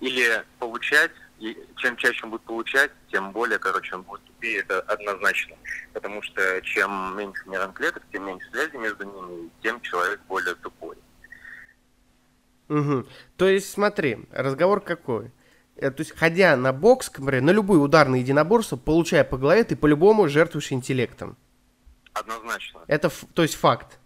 или 0.00 0.44
получать, 0.58 1.12
и 1.38 1.56
чем 1.76 1.96
чаще 1.96 2.24
он 2.24 2.30
будет 2.30 2.42
получать, 2.42 2.90
тем 3.10 3.32
более, 3.32 3.58
короче, 3.58 3.94
он 3.96 4.02
будет 4.02 4.22
тупее, 4.24 4.60
это 4.60 4.80
однозначно. 4.80 5.56
Потому 5.92 6.22
что 6.22 6.60
чем 6.62 7.16
меньше 7.18 7.42
нервных 7.48 7.74
клеток, 7.74 8.02
тем 8.12 8.26
меньше 8.26 8.48
связи 8.50 8.76
между 8.76 9.04
ними, 9.04 9.50
тем 9.62 9.80
человек 9.80 10.20
более 10.28 10.54
тупой. 10.56 10.96
Мгм. 12.68 13.06
То 13.36 13.46
есть, 13.48 13.70
смотри, 13.70 14.18
разговор 14.32 14.80
какой? 14.80 15.30
Э, 15.76 15.90
То 15.90 16.00
есть, 16.00 16.16
ходя 16.16 16.56
на 16.56 16.72
бокс, 16.72 17.10
к 17.10 17.16
примеру, 17.16 17.44
на 17.44 17.50
любые 17.50 17.80
ударные 17.80 18.22
единоборства, 18.22 18.76
получая 18.76 19.24
по 19.24 19.36
голове, 19.36 19.64
ты 19.64 19.76
по-любому 19.76 20.28
жертвуешь 20.28 20.72
интеллектом. 20.72 21.36
Однозначно. 22.14 22.80
Это, 22.86 23.08
ф- 23.08 23.24
то 23.34 23.42
есть, 23.42 23.56
факт. 23.56 23.98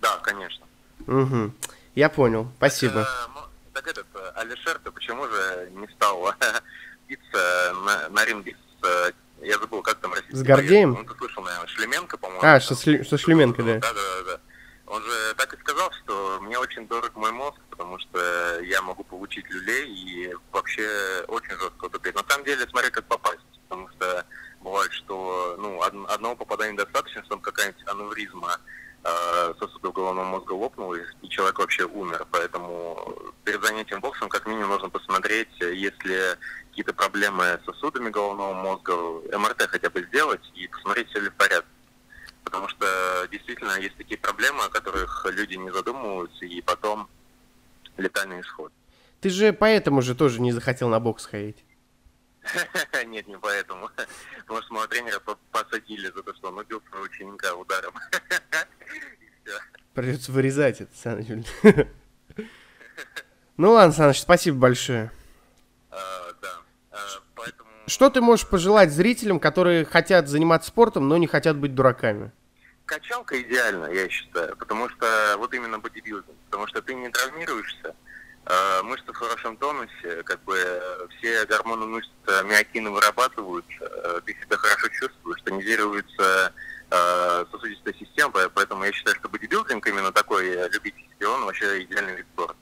Да, 0.00 0.18
конечно. 0.18 0.66
Мгм. 1.06 1.54
Я 1.94 2.08
понял, 2.10 2.48
спасибо. 2.58 3.00
Э, 3.00 3.28
мо- 3.34 3.45
Так 3.76 3.88
этот, 3.88 4.06
э, 4.14 4.32
Алишер, 4.36 4.78
ты 4.82 4.90
почему 4.90 5.28
же 5.28 5.68
не 5.72 5.86
стал 5.88 6.32
биться 7.08 7.74
на, 7.84 8.08
на 8.08 8.24
ринге 8.24 8.56
с, 8.80 8.86
э, 8.88 9.12
я 9.42 9.58
забыл, 9.58 9.82
как 9.82 9.96
там 10.00 10.14
российский 10.14 10.34
С 10.36 10.42
Гордеем? 10.42 10.94
боец? 10.94 11.06
Ну, 11.06 11.12
ты 11.12 11.18
слышал, 11.18 11.42
наверное, 11.42 11.66
Шлеменко, 11.68 12.16
по-моему. 12.16 12.42
А, 12.42 12.58
что, 12.58 12.72
Сли- 12.74 13.04
что 13.04 13.18
Шлеменко, 13.18 13.62
да. 13.62 13.74
Да, 13.74 13.92
да, 13.92 14.00
да, 14.00 14.22
да. 14.32 14.40
Он 14.86 15.02
же 15.02 15.34
так 15.36 15.52
и 15.52 15.58
сказал, 15.58 15.92
что 15.92 16.38
мне 16.40 16.58
очень 16.58 16.88
дорог 16.88 17.14
мой 17.16 17.32
мозг, 17.32 17.58
потому 17.68 17.98
что 17.98 18.60
я 18.62 18.80
могу 18.80 19.04
получить 19.04 19.44
люлей 19.50 19.92
и 19.92 20.34
вообще 20.52 21.22
очень 21.28 21.50
жестко 21.58 21.90
тупить. 21.90 22.14
На 22.14 22.24
самом 22.30 22.46
деле, 22.46 22.66
смотри, 22.70 22.90
как 22.90 23.04
попасть. 23.04 23.40
Потому 23.68 23.90
что 23.90 24.24
бывает, 24.62 24.90
что 24.94 25.56
ну, 25.58 25.76
од- 25.80 26.10
одного 26.10 26.34
попадания 26.34 26.78
достаточно, 26.78 27.22
чтобы 27.24 27.42
какая-нибудь 27.42 27.82
аневризма 27.88 28.58
э, 29.04 29.54
сосудов 29.58 29.92
головного 29.92 30.24
мозга 30.24 30.52
лопнула, 30.52 30.94
и 31.20 31.28
человек 31.28 31.58
вообще 31.58 31.84
умер. 31.84 32.24
Поэтому 32.30 33.34
перед 33.46 33.64
занятием 33.64 34.00
боксом 34.00 34.28
как 34.28 34.44
минимум 34.46 34.70
нужно 34.70 34.90
посмотреть, 34.90 35.48
э, 35.60 35.72
есть 35.72 36.04
ли 36.04 36.18
какие-то 36.68 36.92
проблемы 36.92 37.44
с 37.62 37.64
сосудами 37.64 38.10
головного 38.10 38.52
мозга, 38.54 38.92
МРТ 39.38 39.68
хотя 39.70 39.88
бы 39.88 40.02
сделать 40.02 40.42
и 40.54 40.66
посмотреть, 40.66 41.08
все 41.10 41.20
ли 41.20 41.30
в 41.30 41.34
порядке. 41.34 41.68
Потому 42.42 42.68
что 42.68 43.26
действительно 43.30 43.78
есть 43.78 43.96
такие 43.96 44.18
проблемы, 44.18 44.64
о 44.64 44.68
которых 44.68 45.24
люди 45.30 45.54
не 45.54 45.70
задумываются, 45.70 46.44
и 46.44 46.60
потом 46.60 47.08
летальный 47.96 48.40
исход. 48.40 48.72
Ты 49.20 49.30
же 49.30 49.52
поэтому 49.52 50.02
же 50.02 50.16
тоже 50.16 50.40
не 50.40 50.50
захотел 50.52 50.88
на 50.88 50.98
бокс 50.98 51.24
ходить. 51.24 51.64
Нет, 53.06 53.28
не 53.28 53.38
поэтому. 53.38 53.90
Потому 54.40 54.62
что 54.62 54.74
моего 54.74 54.86
тренера 54.88 55.20
по- 55.20 55.38
посадили 55.52 56.08
за 56.08 56.22
то, 56.22 56.34
что 56.34 56.48
он 56.48 56.58
убил 56.58 56.82
своего 56.88 57.04
ученика 57.04 57.54
ударом. 57.54 57.94
Придется 59.94 60.32
вырезать 60.32 60.80
это, 60.80 60.96
Саныч. 60.96 61.46
Ну 63.56 63.72
ладно, 63.72 63.92
Саныч, 63.94 64.20
спасибо 64.20 64.58
большое. 64.58 65.10
А, 65.90 65.96
Да. 66.42 66.48
А, 66.92 66.96
Поэтому... 67.34 67.68
Что 67.86 68.10
ты 68.10 68.20
можешь 68.20 68.46
пожелать 68.46 68.90
зрителям, 68.92 69.40
которые 69.40 69.84
хотят 69.84 70.28
заниматься 70.28 70.68
спортом, 70.68 71.08
но 71.08 71.16
не 71.16 71.26
хотят 71.26 71.56
быть 71.56 71.74
дураками? 71.74 72.32
Качалка 72.84 73.40
идеально, 73.40 73.86
я 73.86 74.08
считаю, 74.08 74.56
потому 74.56 74.88
что 74.90 75.34
вот 75.38 75.52
именно 75.54 75.78
бодибилдинг, 75.78 76.36
потому 76.46 76.68
что 76.68 76.80
ты 76.82 76.94
не 76.94 77.08
травмируешься, 77.08 77.96
э, 78.44 78.82
мышцы 78.84 79.12
в 79.12 79.16
хорошем 79.16 79.56
тонусе, 79.56 80.22
как 80.22 80.40
бы 80.44 80.54
э, 80.56 81.06
все 81.18 81.44
гормоны 81.46 81.86
мышц 81.86 82.08
э, 82.28 82.44
миокины 82.44 82.90
вырабатываются, 82.90 83.72
э, 83.80 84.20
ты 84.24 84.34
себя 84.40 84.56
хорошо 84.56 84.86
чувствуешь, 84.88 85.42
тонизируется 85.42 86.52
сосудистая 87.50 87.94
система, 87.94 88.30
по- 88.30 88.48
поэтому 88.50 88.84
я 88.84 88.92
считаю, 88.92 89.16
что 89.16 89.28
бодибилдинг 89.28 89.84
именно 89.88 90.12
такой 90.12 90.50
любительский, 90.70 91.24
он 91.24 91.44
вообще 91.44 91.82
идеальный 91.82 92.14
вид 92.14 92.26
спорта. 92.32 92.54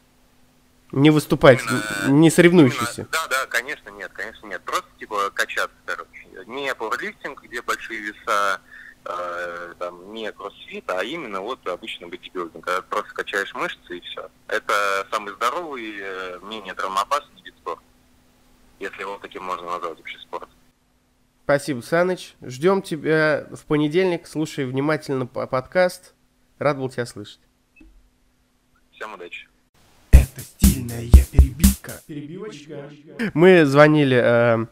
Не 0.94 1.10
выступать, 1.10 1.60
Именно- 1.60 2.20
не 2.20 2.30
соревнующийся. 2.30 3.02
Именно- 3.02 3.08
Да, 3.12 3.26
да, 3.28 3.46
конечно, 3.46 3.88
нет, 3.90 4.12
конечно, 4.14 4.46
нет. 4.46 4.62
Просто 4.62 4.88
типа 4.98 5.30
качаться, 5.30 5.76
короче. 5.84 6.26
Не 6.46 6.72
пауэрлифтинг, 6.74 7.42
где 7.42 7.62
большие 7.62 8.00
веса, 8.00 8.60
э, 9.04 9.74
там, 9.78 10.12
не 10.12 10.30
кроссфит, 10.32 10.88
а 10.90 11.02
именно 11.02 11.40
вот 11.40 11.66
обычно 11.66 12.06
бодибилдинг, 12.08 12.64
когда 12.64 12.80
просто 12.82 13.12
качаешь 13.12 13.52
мышцы 13.54 13.98
и 13.98 14.00
все. 14.02 14.30
Это 14.46 15.06
самый 15.10 15.34
здоровый, 15.34 15.94
э, 15.98 16.38
менее 16.42 16.74
травмоопасный 16.74 17.42
вид 17.42 17.54
спорта. 17.58 17.82
Если 18.78 19.00
его 19.00 19.18
таким 19.18 19.42
можно 19.44 19.66
назвать 19.66 19.98
вообще 19.98 20.18
спорт. 20.20 20.48
Спасибо, 21.44 21.80
Саныч. 21.80 22.36
Ждем 22.40 22.82
тебя 22.82 23.46
в 23.50 23.64
понедельник. 23.66 24.26
Слушай 24.26 24.64
внимательно 24.64 25.26
по- 25.26 25.46
подкаст. 25.46 26.14
Рад 26.58 26.78
был 26.78 26.88
тебя 26.88 27.04
слышать. 27.04 27.40
Всем 28.92 29.12
удачи. 29.14 29.48
Это 30.34 30.44
стильная 30.44 31.04
перебивка. 31.30 31.92
Перебивочка. 32.08 32.90
Мы 33.34 33.64
звонили 33.64 34.20
э, 34.20 34.66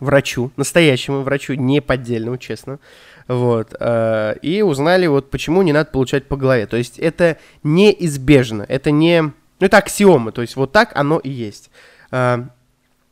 врачу, 0.00 0.50
настоящему 0.56 1.22
врачу, 1.22 1.54
не 1.54 1.80
поддельному, 1.80 2.36
честно. 2.36 2.78
Вот. 3.26 3.74
э, 3.80 4.36
и 4.42 4.60
узнали, 4.60 5.06
вот 5.06 5.30
почему 5.30 5.62
не 5.62 5.72
надо 5.72 5.90
получать 5.90 6.26
по 6.26 6.36
голове. 6.36 6.66
То 6.66 6.76
есть 6.76 6.98
это 6.98 7.38
неизбежно. 7.62 8.66
Это 8.68 8.90
не... 8.90 9.22
Ну, 9.22 9.32
это 9.60 9.78
аксиомы. 9.78 10.32
То 10.32 10.42
есть 10.42 10.56
вот 10.56 10.72
так 10.72 10.94
оно 10.94 11.18
и 11.20 11.30
есть. 11.30 11.70
Э, 12.10 12.44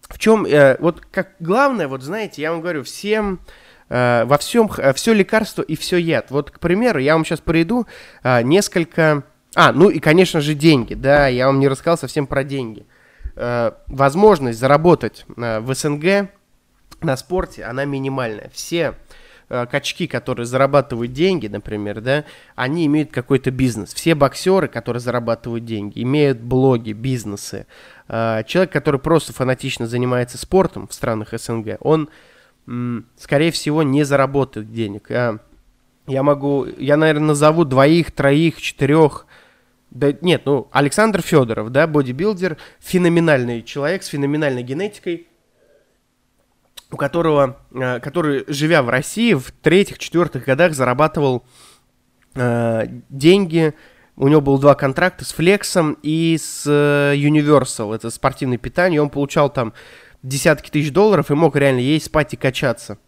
в 0.02 0.18
чем... 0.18 0.44
э, 0.44 0.76
вот 0.80 1.00
как 1.00 1.30
главное, 1.40 1.88
вот 1.88 2.02
знаете, 2.02 2.42
я 2.42 2.50
вам 2.52 2.60
говорю, 2.60 2.82
всем... 2.82 3.40
э, 3.88 4.24
во 4.26 4.36
всем, 4.36 4.68
все 4.94 5.14
лекарство 5.14 5.62
и 5.62 5.76
все 5.76 5.96
яд. 5.96 6.30
Вот, 6.30 6.50
к 6.50 6.58
примеру, 6.60 6.98
я 6.98 7.14
вам 7.14 7.24
сейчас 7.24 7.40
приведу 7.40 7.86
э, 8.22 8.42
несколько... 8.42 9.22
А, 9.54 9.72
ну 9.72 9.88
и, 9.88 10.00
конечно 10.00 10.40
же, 10.40 10.54
деньги. 10.54 10.94
Да, 10.94 11.28
я 11.28 11.46
вам 11.46 11.60
не 11.60 11.68
рассказал 11.68 11.98
совсем 11.98 12.26
про 12.26 12.44
деньги. 12.44 12.86
Э, 13.36 13.72
возможность 13.88 14.58
заработать 14.58 15.26
э, 15.36 15.60
в 15.60 15.74
СНГ 15.74 16.30
на 17.00 17.16
спорте, 17.16 17.64
она 17.64 17.84
минимальная. 17.84 18.50
Все 18.52 18.94
э, 19.48 19.66
качки, 19.66 20.06
которые 20.06 20.46
зарабатывают 20.46 21.12
деньги, 21.12 21.48
например, 21.48 22.00
да, 22.00 22.24
они 22.54 22.86
имеют 22.86 23.10
какой-то 23.10 23.50
бизнес. 23.50 23.92
Все 23.92 24.14
боксеры, 24.14 24.68
которые 24.68 25.00
зарабатывают 25.00 25.64
деньги, 25.64 26.02
имеют 26.02 26.40
блоги, 26.40 26.92
бизнесы. 26.92 27.66
Человек, 28.06 28.70
который 28.70 29.00
просто 29.00 29.32
фанатично 29.32 29.86
занимается 29.86 30.36
спортом 30.36 30.86
в 30.86 30.92
странах 30.92 31.28
СНГ, 31.32 31.78
он, 31.80 32.10
скорее 33.16 33.50
всего, 33.50 33.82
не 33.82 34.04
заработает 34.04 34.70
денег. 34.70 35.08
Я 35.08 36.22
могу, 36.22 36.66
я, 36.76 36.98
наверное, 36.98 37.28
назову 37.28 37.64
двоих, 37.64 38.10
троих, 38.10 38.60
четырех 38.60 39.23
Да 39.94 40.12
нет, 40.20 40.42
ну, 40.44 40.68
Александр 40.72 41.22
Федоров, 41.22 41.70
да, 41.70 41.86
бодибилдер, 41.86 42.58
феноменальный 42.80 43.62
человек 43.62 44.02
с 44.02 44.08
феноменальной 44.08 44.64
генетикой, 44.64 45.28
у 46.90 46.96
которого, 46.96 47.58
э, 47.72 48.00
который, 48.00 48.44
живя 48.48 48.82
в 48.82 48.88
России, 48.88 49.34
в 49.34 49.52
третьих-четвертых 49.62 50.44
годах 50.44 50.74
зарабатывал 50.74 51.44
э, 52.34 52.86
деньги. 53.08 53.72
У 54.16 54.26
него 54.26 54.40
было 54.40 54.60
два 54.60 54.74
контракта 54.74 55.24
с 55.24 55.32
Флексом 55.32 55.96
и 56.02 56.36
с 56.40 56.64
э, 56.66 57.14
Universal, 57.16 57.94
это 57.94 58.10
спортивное 58.10 58.58
питание. 58.58 59.00
Он 59.00 59.10
получал 59.10 59.48
там 59.48 59.74
десятки 60.24 60.70
тысяч 60.70 60.92
долларов 60.92 61.30
и 61.30 61.34
мог 61.34 61.54
реально 61.54 61.80
есть, 61.80 62.06
спать 62.06 62.34
и 62.34 62.36
качаться. 62.36 62.98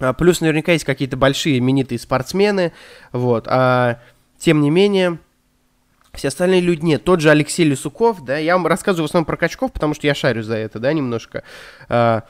А, 0.00 0.14
плюс 0.14 0.40
наверняка 0.40 0.72
есть 0.72 0.84
какие-то 0.84 1.18
большие 1.18 1.58
именитые 1.58 1.98
спортсмены, 1.98 2.72
вот. 3.12 3.46
А, 3.46 4.00
тем 4.38 4.62
не 4.62 4.70
менее, 4.70 5.18
все 6.18 6.28
остальные 6.28 6.60
люди 6.60 6.84
нет. 6.84 7.04
Тот 7.04 7.20
же 7.20 7.30
Алексей 7.30 7.64
Лисуков, 7.64 8.24
да, 8.24 8.36
я 8.36 8.54
вам 8.54 8.66
рассказываю 8.66 9.06
в 9.06 9.10
основном 9.10 9.24
про 9.24 9.36
качков, 9.36 9.72
потому 9.72 9.94
что 9.94 10.06
я 10.06 10.14
шарю 10.14 10.42
за 10.42 10.56
это, 10.56 10.78
да, 10.78 10.92
немножко. 10.92 11.44
А, 11.88 12.24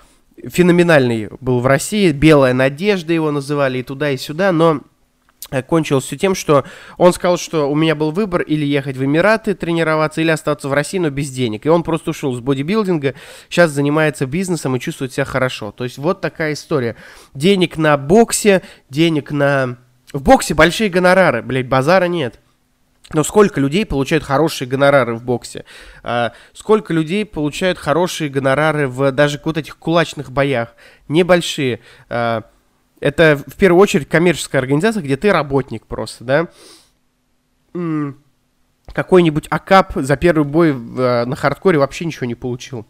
феноменальный 0.47 1.31
был 1.41 1.61
в 1.61 1.67
России, 1.67 2.13
«Белая 2.13 2.53
надежда» 2.53 3.13
его 3.13 3.31
называли 3.31 3.79
и 3.79 3.83
туда, 3.83 4.11
и 4.11 4.17
сюда, 4.17 4.53
но 4.53 4.83
э, 5.51 5.63
кончилось 5.63 6.05
все 6.05 6.17
тем, 6.17 6.35
что 6.35 6.65
он 6.97 7.13
сказал, 7.13 7.39
что 7.39 7.71
у 7.71 7.75
меня 7.75 7.95
был 7.95 8.11
выбор 8.11 8.43
или 8.43 8.65
ехать 8.65 8.97
в 8.97 9.05
Эмираты 9.05 9.55
тренироваться, 9.55 10.21
или 10.21 10.31
остаться 10.31 10.69
в 10.69 10.73
России, 10.73 10.99
но 10.99 11.11
без 11.11 11.31
денег. 11.31 11.67
И 11.67 11.69
он 11.69 11.83
просто 11.83 12.11
ушел 12.11 12.35
с 12.35 12.41
бодибилдинга, 12.41 13.15
сейчас 13.49 13.71
занимается 13.71 14.27
бизнесом 14.27 14.77
и 14.77 14.81
чувствует 14.81 15.13
себя 15.13 15.25
хорошо. 15.25 15.73
То 15.73 15.85
есть 15.85 15.99
вот 15.99 16.21
такая 16.21 16.53
история. 16.53 16.97
Денег 17.35 17.77
на 17.77 17.97
боксе, 17.97 18.63
денег 18.91 19.33
на... 19.33 19.79
В 20.13 20.23
боксе 20.23 20.55
большие 20.55 20.89
гонорары, 20.89 21.43
блядь, 21.43 21.69
базара 21.69 22.07
нет. 22.07 22.39
Но 23.13 23.25
сколько 23.25 23.61
людей 23.61 23.87
получают 23.87 24.23
хорошие 24.23 24.69
гонорары 24.69 25.15
в 25.15 25.25
боксе? 25.25 25.65
А, 26.03 26.33
сколько 26.53 26.93
людей 26.93 27.25
получают 27.25 27.79
хорошие 27.79 28.29
гонорары 28.29 28.87
в 28.87 29.13
даже 29.13 29.41
вот 29.45 29.57
этих 29.57 29.79
кулачных 29.79 30.31
боях? 30.31 30.75
Небольшие. 31.09 31.81
А, 32.11 32.45
это 33.01 33.41
в 33.47 33.57
первую 33.57 33.81
очередь 33.81 34.09
коммерческая 34.09 34.61
организация, 34.61 35.03
где 35.03 35.17
ты 35.17 35.33
работник 35.33 35.87
просто, 35.87 36.25
да? 36.25 36.49
Какой-нибудь 38.93 39.47
акап 39.51 39.93
за 39.95 40.17
первый 40.17 40.45
бой 40.45 40.73
а, 40.73 41.25
на 41.25 41.37
хардкоре 41.37 41.79
вообще 41.79 42.05
ничего 42.05 42.27
не 42.27 42.35
получил. 42.35 42.87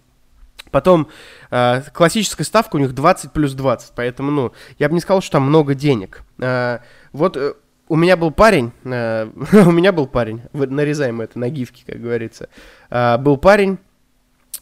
Потом 0.71 1.09
э, 1.51 1.83
классическая 1.95 2.45
ставка 2.45 2.77
у 2.77 2.79
них 2.79 2.95
20 2.95 3.33
плюс 3.33 3.55
20, 3.55 3.93
поэтому, 3.95 4.31
ну, 4.31 4.53
я 4.79 4.91
бы 4.91 4.95
не 4.95 5.01
сказал, 5.01 5.23
что 5.23 5.33
там 5.33 5.45
много 5.45 5.75
денег. 5.75 6.25
Э, 6.39 6.81
вот 7.13 7.39
у 7.89 7.97
меня 7.97 8.17
был 8.17 8.31
парень, 8.31 8.73
э, 8.85 9.29
у 9.53 9.71
меня 9.71 9.93
был 9.93 10.07
парень, 10.07 10.43
нарезаем 10.53 11.21
это 11.21 11.39
на 11.39 11.49
гифки, 11.49 11.85
как 11.87 12.01
говорится, 12.01 12.49
э, 12.91 13.19
был 13.19 13.37
парень 13.37 13.79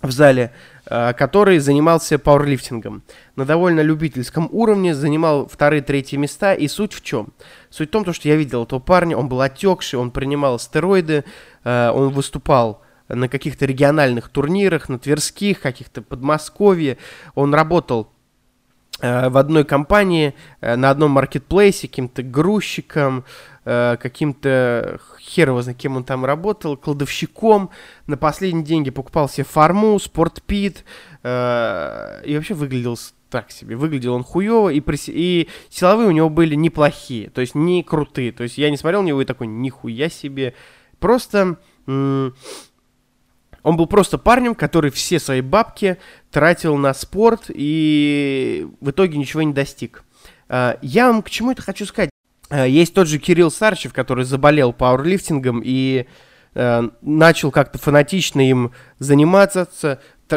в 0.02 0.10
зале, 0.10 0.52
э, 0.86 1.12
который 1.14 1.58
занимался 1.58 2.18
пауэрлифтингом. 2.18 3.02
На 3.34 3.44
довольно 3.44 3.80
любительском 3.80 4.48
уровне, 4.52 4.94
занимал 4.94 5.46
вторые, 5.46 5.82
третьи 5.82 6.16
места, 6.16 6.54
и 6.54 6.68
суть 6.68 6.92
в 6.92 7.02
чем? 7.02 7.32
Суть 7.70 7.88
в 7.88 7.92
том, 7.92 8.12
что 8.12 8.28
я 8.28 8.36
видел 8.36 8.64
этого 8.64 8.80
парня, 8.80 9.16
он 9.16 9.28
был 9.28 9.40
отекший, 9.40 9.98
он 9.98 10.10
принимал 10.10 10.58
стероиды, 10.58 11.24
э, 11.64 11.90
он 11.90 12.10
выступал 12.10 12.82
на 13.08 13.28
каких-то 13.28 13.66
региональных 13.66 14.28
турнирах, 14.28 14.88
на 14.88 14.98
Тверских, 14.98 15.60
каких-то 15.60 16.02
Подмосковье, 16.02 16.98
он 17.34 17.54
работал 17.54 18.10
в 19.00 19.36
одной 19.36 19.64
компании, 19.64 20.34
э, 20.60 20.76
на 20.76 20.90
одном 20.90 21.10
маркетплейсе, 21.12 21.86
каким-то 21.86 22.22
грузчиком, 22.22 23.24
э, 23.64 23.96
каким-то 24.00 25.00
хер 25.20 25.48
его 25.50 25.60
знает, 25.60 25.78
кем 25.78 25.96
он 25.96 26.04
там 26.04 26.24
работал, 26.24 26.76
кладовщиком, 26.76 27.70
на 28.06 28.16
последние 28.16 28.64
деньги 28.64 28.90
покупал 28.90 29.28
себе 29.28 29.44
фарму, 29.44 29.98
спортпит, 29.98 30.84
и 31.22 32.34
вообще 32.36 32.54
выглядел 32.54 32.96
так 33.30 33.50
себе. 33.50 33.76
Выглядел 33.76 34.14
он 34.14 34.22
хуево, 34.22 34.68
и, 34.68 34.80
прис... 34.80 35.08
и 35.08 35.48
силовые 35.68 36.08
у 36.08 36.12
него 36.12 36.30
были 36.30 36.54
неплохие, 36.54 37.30
то 37.30 37.40
есть 37.40 37.56
не 37.56 37.82
крутые. 37.82 38.30
То 38.30 38.44
есть 38.44 38.56
я 38.58 38.70
не 38.70 38.76
смотрел 38.76 39.02
на 39.02 39.08
него 39.08 39.20
и 39.20 39.24
такой, 39.24 39.46
нихуя 39.46 40.08
себе. 40.08 40.54
Просто... 41.00 41.58
Он 43.66 43.76
был 43.76 43.88
просто 43.88 44.16
парнем, 44.16 44.54
который 44.54 44.92
все 44.92 45.18
свои 45.18 45.40
бабки 45.40 45.96
тратил 46.30 46.76
на 46.76 46.94
спорт 46.94 47.46
и 47.48 48.64
в 48.80 48.90
итоге 48.90 49.18
ничего 49.18 49.42
не 49.42 49.52
достиг. 49.52 50.04
А, 50.48 50.78
я 50.82 51.08
вам 51.08 51.20
к 51.20 51.30
чему 51.30 51.50
это 51.50 51.62
хочу 51.62 51.84
сказать? 51.84 52.10
А, 52.48 52.64
есть 52.64 52.94
тот 52.94 53.08
же 53.08 53.18
Кирилл 53.18 53.50
Сарчев, 53.50 53.92
который 53.92 54.24
заболел 54.24 54.72
пауэрлифтингом 54.72 55.62
и 55.64 56.06
а, 56.54 56.90
начал 57.02 57.50
как-то 57.50 57.78
фанатично 57.78 58.40
им 58.48 58.70
заниматься, 59.00 59.68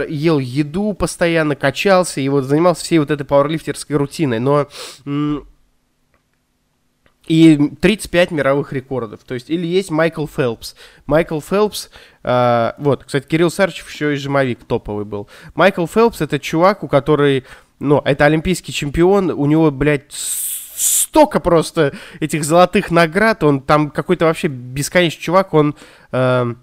ел 0.08 0.40
еду 0.40 0.94
постоянно, 0.94 1.56
качался 1.56 2.22
и 2.22 2.30
вот 2.30 2.46
занимался 2.46 2.84
всей 2.84 2.98
вот 2.98 3.12
этой 3.12 3.26
пауэрлифтерской 3.26 3.96
рутиной. 3.96 4.40
Но 4.40 4.70
и 7.30 7.76
35 7.80 8.32
мировых 8.32 8.74
рекордов. 8.74 9.22
То 9.24 9.36
есть, 9.36 9.50
или 9.50 9.66
есть 9.66 9.92
Майкл 9.92 10.26
Фелпс. 10.26 10.76
Майкл 11.06 11.40
Фелпс, 11.40 11.90
э, 12.24 12.72
вот, 12.80 13.04
кстати, 13.06 13.28
Кирилл 13.28 13.52
Сарчев 13.52 13.90
еще 13.90 14.14
и 14.14 14.18
жимовик 14.18 14.64
топовый 14.66 15.06
был. 15.06 15.30
Майкл 15.54 15.86
Фелпс 15.86 16.22
это 16.22 16.40
чувак, 16.40 16.84
у 16.84 16.88
которой, 16.88 17.46
ну, 17.80 18.02
это 18.04 18.26
олимпийский 18.26 18.74
чемпион, 18.74 19.30
у 19.30 19.46
него, 19.46 19.70
блядь, 19.70 20.12
столько 20.12 21.40
просто 21.40 21.94
этих 22.20 22.44
золотых 22.44 22.90
наград, 22.90 23.44
он 23.44 23.62
там 23.62 23.92
какой-то 23.92 24.26
вообще 24.26 24.48
бесконечный 24.48 25.22
чувак, 25.22 25.54
он, 25.54 25.76
э, 26.12 26.54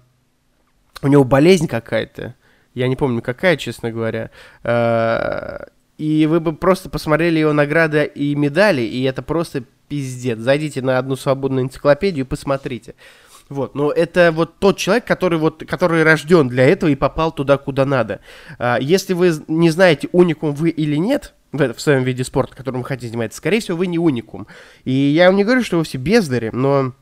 у 1.01 1.07
него 1.07 1.23
болезнь 1.23 1.67
какая-то, 1.67 2.35
я 2.73 2.89
не 2.89 2.97
помню 2.97 3.21
какая, 3.21 3.55
честно 3.55 3.89
говоря, 3.89 4.31
э, 4.63 5.65
и 5.97 6.25
вы 6.25 6.41
бы 6.41 6.53
просто 6.53 6.89
посмотрели 6.89 7.39
его 7.39 7.53
награды 7.53 8.03
и 8.03 8.35
медали, 8.35 8.81
и 8.81 9.03
это 9.03 9.21
просто 9.21 9.63
пиздец. 9.87 10.39
Зайдите 10.39 10.81
на 10.81 10.97
одну 10.97 11.15
свободную 11.15 11.65
энциклопедию 11.65 12.25
и 12.25 12.27
посмотрите. 12.27 12.95
Вот, 13.49 13.75
но 13.75 13.91
это 13.91 14.31
вот 14.33 14.59
тот 14.59 14.77
человек, 14.77 15.05
который 15.05 15.39
вот, 15.39 15.63
который 15.65 16.03
рожден 16.03 16.49
для 16.49 16.65
этого 16.65 16.89
и 16.89 16.95
попал 16.95 17.31
туда, 17.31 17.57
куда 17.57 17.85
надо. 17.85 18.19
А, 18.59 18.77
если 18.79 19.13
вы 19.13 19.33
не 19.47 19.69
знаете, 19.69 20.09
уникум 20.11 20.53
вы 20.53 20.69
или 20.69 20.97
нет, 20.97 21.33
в, 21.53 21.73
в 21.73 21.79
своем 21.79 22.03
виде 22.03 22.23
спорта, 22.23 22.55
которым 22.55 22.81
вы 22.81 22.87
хотите 22.87 23.07
заниматься, 23.07 23.37
скорее 23.37 23.61
всего, 23.61 23.77
вы 23.77 23.87
не 23.87 23.99
уникум. 23.99 24.47
И 24.83 24.91
я 24.91 25.27
вам 25.27 25.37
не 25.37 25.45
говорю, 25.45 25.63
что 25.63 25.77
вы 25.77 25.85
все 25.85 25.97
бездари, 25.97 26.49
но 26.51 26.93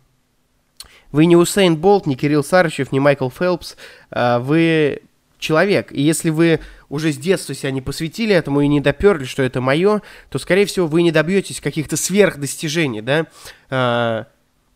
вы 1.11 1.25
не 1.25 1.35
Усейн 1.35 1.77
Болт, 1.77 2.05
не 2.05 2.15
Кирилл 2.15 2.43
Сарычев, 2.43 2.91
не 2.91 2.99
Майкл 2.99 3.29
Фелпс, 3.29 3.75
а, 4.11 4.39
вы 4.39 5.01
человек. 5.39 5.91
И 5.91 6.01
если 6.01 6.29
вы 6.29 6.59
уже 6.89 7.11
с 7.11 7.17
детства 7.17 7.53
себя 7.53 7.71
не 7.71 7.81
посвятили 7.81 8.35
этому 8.35 8.61
и 8.61 8.67
не 8.67 8.81
доперли, 8.81 9.25
что 9.25 9.43
это 9.43 9.61
мое, 9.61 10.01
то, 10.29 10.39
скорее 10.39 10.65
всего, 10.65 10.87
вы 10.87 11.03
не 11.03 11.11
добьетесь 11.11 11.61
каких-то 11.61 11.97
сверхдостижений, 11.97 13.01
да. 13.01 13.27
А, 13.69 14.27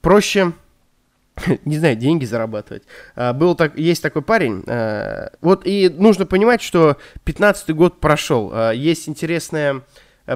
проще, 0.01 0.53
не 1.65 1.77
знаю, 1.77 1.95
деньги 1.95 2.25
зарабатывать. 2.25 2.83
А, 3.15 3.33
был 3.33 3.55
так, 3.55 3.77
есть 3.77 4.01
такой 4.01 4.21
парень, 4.21 4.63
а, 4.67 5.31
вот 5.41 5.65
и 5.65 5.89
нужно 5.89 6.25
понимать, 6.25 6.61
что 6.61 6.97
15 7.23 7.69
год 7.75 7.99
прошел. 7.99 8.51
А, 8.53 8.71
есть 8.71 9.07
интересная 9.07 9.81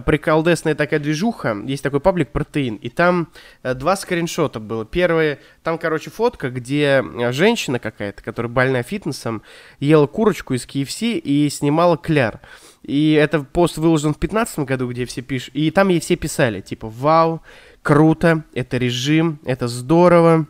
приколдесная 0.01 0.75
такая 0.75 0.99
движуха, 0.99 1.57
есть 1.65 1.83
такой 1.83 1.99
паблик 1.99 2.29
Протеин, 2.29 2.75
и 2.75 2.89
там 2.89 3.29
э, 3.61 3.73
два 3.73 3.95
скриншота 3.95 4.59
было. 4.59 4.85
Первое, 4.85 5.39
там, 5.63 5.77
короче, 5.77 6.09
фотка, 6.09 6.49
где 6.49 7.03
э, 7.03 7.31
женщина 7.31 7.79
какая-то, 7.79 8.23
которая 8.23 8.51
больная 8.51 8.83
фитнесом, 8.83 9.43
ела 9.79 10.07
курочку 10.07 10.53
из 10.53 10.65
KFC 10.65 11.17
и 11.17 11.49
снимала 11.49 11.97
кляр. 11.97 12.41
И 12.83 13.13
это 13.13 13.41
пост 13.43 13.77
выложен 13.77 14.13
в 14.13 14.19
2015 14.19 14.59
году, 14.59 14.89
где 14.89 15.05
все 15.05 15.21
пишут, 15.21 15.55
и 15.55 15.71
там 15.71 15.89
ей 15.89 15.99
все 15.99 16.15
писали, 16.15 16.61
типа, 16.61 16.89
вау, 16.89 17.41
круто, 17.81 18.43
это 18.53 18.77
режим, 18.77 19.39
это 19.45 19.67
здорово, 19.67 20.47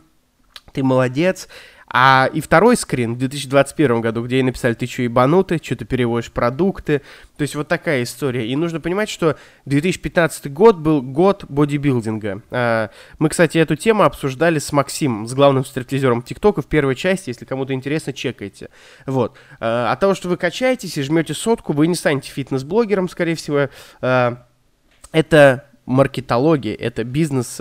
ты 0.72 0.82
молодец. 0.82 1.48
А 1.96 2.28
и 2.32 2.40
второй 2.40 2.76
скрин 2.76 3.14
в 3.14 3.18
2021 3.18 4.00
году, 4.00 4.24
где 4.24 4.38
ей 4.38 4.42
написали, 4.42 4.74
ты 4.74 4.84
что, 4.84 5.02
ебанутый, 5.02 5.60
что 5.62 5.76
ты 5.76 5.84
переводишь 5.84 6.32
продукты. 6.32 7.02
То 7.36 7.42
есть 7.42 7.54
вот 7.54 7.68
такая 7.68 8.02
история. 8.02 8.48
И 8.48 8.56
нужно 8.56 8.80
понимать, 8.80 9.08
что 9.08 9.36
2015 9.66 10.52
год 10.52 10.76
был 10.78 11.02
год 11.02 11.44
бодибилдинга. 11.48 12.42
А, 12.50 12.90
мы, 13.20 13.28
кстати, 13.28 13.58
эту 13.58 13.76
тему 13.76 14.02
обсуждали 14.02 14.58
с 14.58 14.72
Максимом, 14.72 15.28
с 15.28 15.34
главным 15.34 15.64
стриптизером 15.64 16.22
ТикТока 16.22 16.62
в 16.62 16.66
первой 16.66 16.96
части. 16.96 17.28
Если 17.28 17.44
кому-то 17.44 17.72
интересно, 17.72 18.12
чекайте. 18.12 18.70
Вот. 19.06 19.36
А, 19.60 19.92
от 19.92 20.00
того, 20.00 20.16
что 20.16 20.28
вы 20.28 20.36
качаетесь 20.36 20.98
и 20.98 21.02
жмете 21.02 21.32
сотку, 21.32 21.74
вы 21.74 21.86
не 21.86 21.94
станете 21.94 22.28
фитнес-блогером, 22.28 23.08
скорее 23.08 23.36
всего. 23.36 23.68
А, 24.00 24.44
это 25.12 25.66
маркетология, 25.86 26.74
это 26.74 27.04
бизнес 27.04 27.60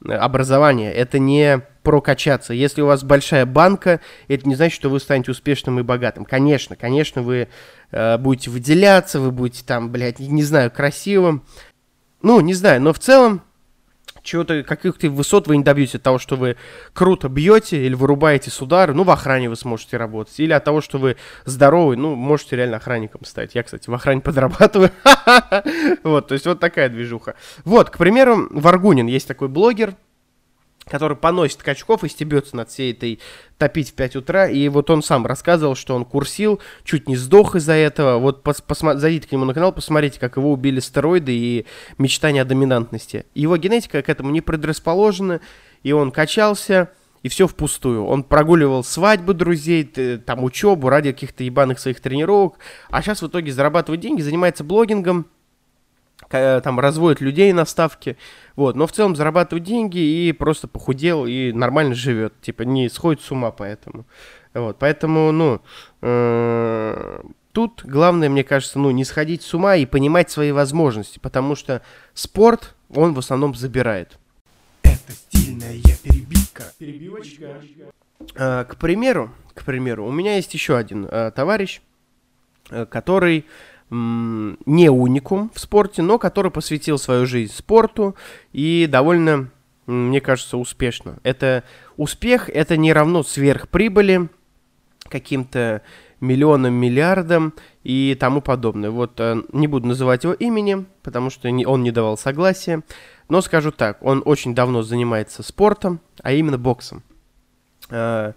образование. 0.00 0.94
Это 0.94 1.18
не 1.18 1.62
прокачаться. 1.84 2.52
Если 2.52 2.82
у 2.82 2.86
вас 2.86 3.04
большая 3.04 3.46
банка, 3.46 4.00
это 4.26 4.48
не 4.48 4.56
значит, 4.56 4.74
что 4.74 4.90
вы 4.90 4.98
станете 4.98 5.30
успешным 5.30 5.78
и 5.78 5.82
богатым. 5.82 6.24
Конечно, 6.24 6.74
конечно, 6.74 7.22
вы 7.22 7.48
э, 7.92 8.18
будете 8.18 8.50
выделяться, 8.50 9.20
вы 9.20 9.30
будете 9.30 9.64
там, 9.64 9.90
блядь, 9.90 10.18
не 10.18 10.42
знаю, 10.42 10.72
красивым. 10.72 11.44
Ну, 12.22 12.40
не 12.40 12.54
знаю, 12.54 12.80
но 12.80 12.92
в 12.92 12.98
целом 12.98 13.42
чего-то, 14.22 14.62
каких-то 14.62 15.10
высот 15.10 15.46
вы 15.46 15.58
не 15.58 15.62
добьетесь 15.62 15.96
от 15.96 16.02
того, 16.02 16.18
что 16.18 16.36
вы 16.36 16.56
круто 16.94 17.28
бьете 17.28 17.84
или 17.84 17.94
вырубаете 17.94 18.50
с 18.50 18.60
удара, 18.60 18.92
ну, 18.94 19.04
в 19.04 19.10
охране 19.10 19.50
вы 19.50 19.56
сможете 19.56 19.98
работать, 19.98 20.40
или 20.40 20.52
от 20.52 20.64
того, 20.64 20.80
что 20.80 20.98
вы 20.98 21.16
здоровый, 21.44 21.96
ну, 21.96 22.14
можете 22.14 22.56
реально 22.56 22.78
охранником 22.78 23.24
стать. 23.24 23.54
Я, 23.54 23.62
кстати, 23.62 23.88
в 23.88 23.94
охране 23.94 24.22
подрабатываю. 24.22 24.90
Вот, 26.02 26.28
то 26.28 26.34
есть 26.34 26.46
вот 26.46 26.60
такая 26.60 26.88
движуха. 26.88 27.34
Вот, 27.64 27.90
к 27.90 27.98
примеру, 27.98 28.48
Варгунин, 28.50 29.06
есть 29.06 29.28
такой 29.28 29.48
блогер, 29.48 29.94
который 30.86 31.16
поносит 31.16 31.62
качков 31.62 32.04
и 32.04 32.08
стебется 32.08 32.56
над 32.56 32.70
всей 32.70 32.92
этой 32.92 33.20
топить 33.58 33.90
в 33.90 33.94
5 33.94 34.16
утра. 34.16 34.48
И 34.48 34.68
вот 34.68 34.90
он 34.90 35.02
сам 35.02 35.26
рассказывал, 35.26 35.74
что 35.74 35.94
он 35.94 36.04
курсил, 36.04 36.60
чуть 36.84 37.08
не 37.08 37.16
сдох 37.16 37.56
из-за 37.56 37.72
этого. 37.72 38.18
Вот 38.18 38.42
пос 38.42 38.62
посма- 38.66 38.96
зайдите 38.96 39.28
к 39.28 39.32
нему 39.32 39.44
на 39.44 39.54
канал, 39.54 39.72
посмотрите, 39.72 40.20
как 40.20 40.36
его 40.36 40.52
убили 40.52 40.80
стероиды 40.80 41.32
и 41.32 41.66
мечтания 41.98 42.42
о 42.42 42.44
доминантности. 42.44 43.24
Его 43.34 43.56
генетика 43.56 44.02
к 44.02 44.08
этому 44.08 44.30
не 44.30 44.40
предрасположена, 44.40 45.40
и 45.82 45.92
он 45.92 46.10
качался, 46.10 46.90
и 47.22 47.28
все 47.28 47.48
впустую. 47.48 48.04
Он 48.04 48.22
прогуливал 48.22 48.84
свадьбы 48.84 49.32
друзей, 49.32 49.84
там 49.84 50.44
учебу 50.44 50.90
ради 50.90 51.12
каких-то 51.12 51.42
ебаных 51.42 51.78
своих 51.78 52.00
тренировок, 52.00 52.58
а 52.90 53.00
сейчас 53.00 53.22
в 53.22 53.26
итоге 53.26 53.50
зарабатывает 53.50 54.00
деньги, 54.00 54.20
занимается 54.20 54.62
блогингом, 54.62 55.26
там 56.28 56.80
разводит 56.80 57.20
людей 57.20 57.52
на 57.52 57.64
ставке, 57.64 58.16
вот, 58.56 58.76
но 58.76 58.86
в 58.86 58.92
целом 58.92 59.14
зарабатывает 59.14 59.64
деньги 59.64 59.98
и 59.98 60.32
просто 60.32 60.68
похудел 60.68 61.26
и 61.26 61.52
нормально 61.52 61.94
живет, 61.94 62.40
типа 62.40 62.62
не 62.62 62.88
сходит 62.88 63.22
с 63.22 63.30
ума 63.30 63.50
поэтому, 63.50 64.04
вот, 64.54 64.78
поэтому, 64.78 65.32
ну, 65.32 65.60
э, 66.02 67.20
тут 67.52 67.82
главное, 67.84 68.28
мне 68.28 68.44
кажется, 68.44 68.78
ну, 68.78 68.90
не 68.90 69.04
сходить 69.04 69.42
с 69.42 69.54
ума 69.54 69.76
и 69.76 69.86
понимать 69.86 70.30
свои 70.30 70.52
возможности, 70.52 71.18
потому 71.18 71.54
что 71.56 71.82
спорт, 72.14 72.74
он 72.88 73.14
в 73.14 73.18
основном 73.18 73.54
забирает. 73.54 74.18
Это 74.82 75.12
стильная 75.12 75.80
перебивка. 76.02 76.64
Перебивочка. 76.78 77.60
Э, 78.36 78.64
к 78.64 78.76
примеру, 78.76 79.32
к 79.54 79.64
примеру, 79.64 80.06
у 80.06 80.12
меня 80.12 80.36
есть 80.36 80.52
еще 80.54 80.76
один 80.76 81.06
э, 81.06 81.30
товарищ, 81.34 81.80
э, 82.70 82.86
который 82.86 83.46
не 83.94 84.90
уникум 84.90 85.50
в 85.54 85.60
спорте, 85.60 86.02
но 86.02 86.18
который 86.18 86.50
посвятил 86.50 86.98
свою 86.98 87.26
жизнь 87.26 87.52
спорту 87.52 88.16
и 88.52 88.88
довольно, 88.90 89.50
мне 89.86 90.20
кажется, 90.20 90.56
успешно. 90.56 91.18
Это 91.22 91.64
успех, 91.96 92.48
это 92.48 92.76
не 92.76 92.92
равно 92.92 93.22
сверхприбыли 93.22 94.28
каким-то 95.08 95.82
миллионам, 96.20 96.74
миллиардам 96.74 97.54
и 97.82 98.16
тому 98.18 98.40
подобное. 98.40 98.90
Вот 98.90 99.20
э, 99.20 99.42
не 99.52 99.68
буду 99.68 99.86
называть 99.86 100.24
его 100.24 100.32
имени, 100.32 100.86
потому 101.02 101.30
что 101.30 101.48
он 101.48 101.82
не 101.82 101.90
давал 101.90 102.16
согласия, 102.16 102.82
но 103.28 103.42
скажу 103.42 103.70
так, 103.70 104.02
он 104.02 104.22
очень 104.24 104.54
давно 104.54 104.82
занимается 104.82 105.42
спортом, 105.42 106.00
а 106.22 106.32
именно 106.32 106.58
боксом. 106.58 107.02
Э, 107.90 108.32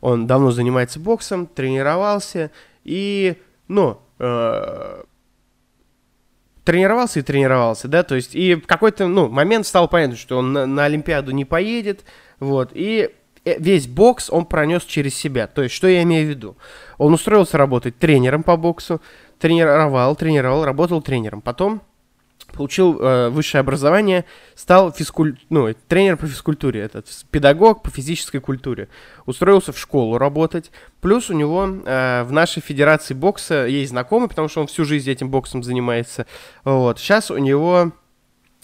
он 0.00 0.26
давно 0.26 0.50
занимается 0.50 1.00
боксом, 1.00 1.46
тренировался 1.46 2.50
и, 2.84 3.36
ну, 3.68 4.00
э, 4.18 5.02
тренировался 6.64 7.20
и 7.20 7.22
тренировался, 7.22 7.88
да, 7.88 8.02
то 8.02 8.14
есть 8.14 8.34
и 8.34 8.54
в 8.54 8.66
какой-то, 8.66 9.06
ну, 9.06 9.28
момент 9.28 9.66
стало 9.66 9.86
понятно, 9.86 10.16
что 10.16 10.38
он 10.38 10.52
на, 10.52 10.66
на 10.66 10.84
Олимпиаду 10.84 11.30
не 11.32 11.44
поедет, 11.44 12.04
вот, 12.40 12.70
и 12.74 13.10
э, 13.44 13.56
весь 13.58 13.86
бокс 13.86 14.28
он 14.30 14.44
пронес 14.44 14.84
через 14.84 15.14
себя, 15.14 15.46
то 15.46 15.62
есть 15.62 15.74
что 15.74 15.88
я 15.88 16.02
имею 16.02 16.26
в 16.26 16.30
виду? 16.30 16.56
Он 16.98 17.14
устроился 17.14 17.56
работать 17.58 17.98
тренером 17.98 18.42
по 18.42 18.56
боксу, 18.56 19.00
тренировал, 19.38 20.14
тренировал, 20.16 20.64
работал 20.64 21.00
тренером, 21.00 21.40
потом 21.40 21.82
получил 22.52 22.98
э, 23.00 23.28
высшее 23.28 23.60
образование, 23.60 24.24
стал 24.54 24.92
физкуль... 24.92 25.36
ну, 25.50 25.72
тренер 25.86 26.16
по 26.16 26.26
физкультуре, 26.26 26.80
этот 26.80 27.06
педагог 27.30 27.82
по 27.82 27.90
физической 27.90 28.40
культуре. 28.40 28.88
Устроился 29.26 29.72
в 29.72 29.78
школу 29.78 30.18
работать. 30.18 30.70
Плюс 31.00 31.30
у 31.30 31.34
него 31.34 31.66
э, 31.66 32.22
в 32.24 32.32
нашей 32.32 32.60
федерации 32.60 33.14
бокса 33.14 33.66
есть 33.66 33.90
знакомый, 33.90 34.28
потому 34.28 34.48
что 34.48 34.60
он 34.60 34.66
всю 34.66 34.84
жизнь 34.84 35.10
этим 35.10 35.30
боксом 35.30 35.62
занимается. 35.62 36.26
Вот. 36.64 36.98
Сейчас 36.98 37.30
у 37.30 37.38
него 37.38 37.92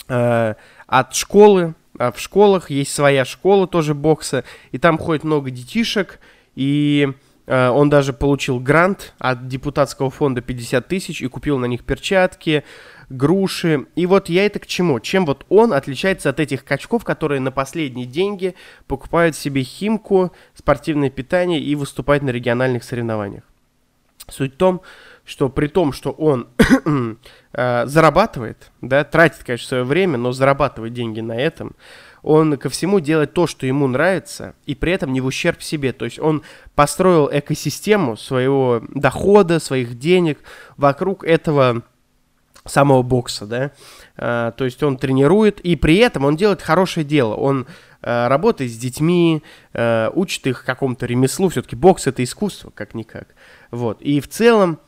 э, 0.09 0.55
от 0.87 1.15
школы, 1.15 1.75
э, 1.99 2.13
в 2.13 2.19
школах 2.19 2.71
есть 2.71 2.93
своя 2.93 3.25
школа 3.25 3.67
тоже 3.67 3.95
бокса, 3.95 4.45
и 4.73 4.79
там 4.79 4.99
ходит 4.99 5.25
много 5.25 5.51
детишек, 5.51 6.21
и 6.55 7.13
э, 7.47 7.69
он 7.69 7.91
даже 7.91 8.13
получил 8.13 8.61
грант 8.61 9.15
от 9.19 9.49
депутатского 9.49 10.11
фонда 10.11 10.41
50 10.41 10.87
тысяч 10.89 11.23
и 11.23 11.29
купил 11.29 11.59
на 11.59 11.67
них 11.67 11.85
перчатки, 11.85 12.65
груши. 13.17 13.87
И 13.95 14.07
вот 14.07 14.29
я 14.29 14.47
это 14.47 14.59
к 14.59 14.67
чему? 14.67 15.01
Чем 15.01 15.27
вот 15.27 15.47
он 15.49 15.73
отличается 15.73 16.31
от 16.31 16.41
этих 16.41 16.65
качков, 16.65 17.05
которые 17.05 17.41
на 17.41 17.53
последние 17.53 18.07
деньги 18.07 18.55
покупают 18.87 19.37
себе 19.37 19.63
химку, 19.63 20.33
спортивное 20.55 21.11
питание 21.11 21.61
и 21.61 21.75
выступают 21.75 22.23
на 22.23 22.31
региональных 22.31 22.85
соревнованиях? 22.85 23.45
Суть 24.29 24.55
в 24.55 24.57
том, 24.57 24.81
что 25.25 25.49
при 25.49 25.67
том, 25.67 25.93
что 25.93 26.11
он 26.11 26.49
э, 27.53 27.87
зарабатывает, 27.87 28.71
да, 28.81 29.05
тратит, 29.05 29.45
конечно, 29.45 29.69
свое 29.69 29.85
время, 29.85 30.19
но 30.19 30.33
зарабатывает 30.33 30.93
деньги 30.93 31.21
на 31.21 31.37
этом, 31.37 31.75
он 32.23 32.57
ко 32.57 32.71
всему 32.71 33.01
делает 33.01 33.35
то, 33.35 33.47
что 33.47 33.67
ему 33.67 33.87
нравится, 33.87 34.55
и 34.65 34.75
при 34.75 34.93
этом 34.93 35.13
не 35.13 35.21
в 35.21 35.27
ущерб 35.27 35.63
себе. 35.63 35.93
То 35.93 36.07
есть 36.07 36.19
он 36.19 36.43
построил 36.75 37.29
экосистему 37.31 38.17
своего 38.17 38.83
дохода, 38.89 39.61
своих 39.61 39.99
денег 39.99 40.39
вокруг 40.79 41.23
этого 41.25 41.83
самого 42.67 43.03
бокса, 43.03 43.47
да, 43.47 43.73
а, 44.17 44.53
то 44.53 44.65
есть 44.65 44.83
он 44.83 44.97
тренирует, 44.97 45.61
и 45.61 45.77
при 45.77 45.97
этом 45.97 46.25
он 46.25 46.37
делает 46.37 46.63
хорошее 46.63 47.05
дело, 47.05 47.35
он 47.35 47.67
а, 48.01 48.29
работает 48.29 48.73
с 48.73 48.77
детьми, 48.77 49.43
а, 49.75 50.11
учит 50.15 50.47
их 50.47 50.65
какому-то 50.65 51.07
ремеслу, 51.07 51.49
все-таки 51.51 51.77
бокс 51.77 52.07
это 52.07 52.25
искусство, 52.25 52.73
как-никак, 52.75 53.35
вот, 53.71 54.01
и 54.01 54.21
в 54.21 54.29
целом 54.29 54.79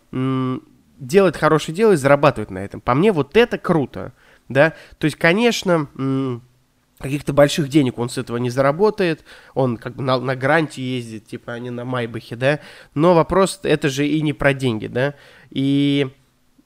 делает 0.99 1.37
хорошее 1.37 1.77
дело 1.77 1.93
и 1.93 1.97
зарабатывает 1.97 2.51
на 2.51 2.59
этом. 2.59 2.81
По 2.81 2.95
мне 2.95 3.13
вот 3.13 3.37
это 3.37 3.59
круто, 3.59 4.13
да, 4.49 4.73
то 4.99 5.05
есть, 5.05 5.17
конечно, 5.19 5.89
каких-то 6.99 7.35
больших 7.35 7.69
денег 7.69 7.99
он 7.99 8.09
с 8.09 8.17
этого 8.17 8.39
не 8.39 8.49
заработает, 8.49 9.23
он 9.53 9.77
как 9.77 9.97
бы 9.97 10.03
на, 10.03 10.19
на 10.19 10.35
гранте 10.35 10.81
ездит, 10.81 11.27
типа, 11.27 11.53
а 11.53 11.59
не 11.59 11.69
на 11.69 11.85
Майбахе, 11.85 12.37
да, 12.37 12.61
но 12.95 13.15
вопрос, 13.15 13.61
это 13.65 13.91
же 13.91 14.07
и 14.07 14.23
не 14.23 14.33
про 14.33 14.55
деньги, 14.55 14.87
да, 14.87 15.15
и 15.51 16.11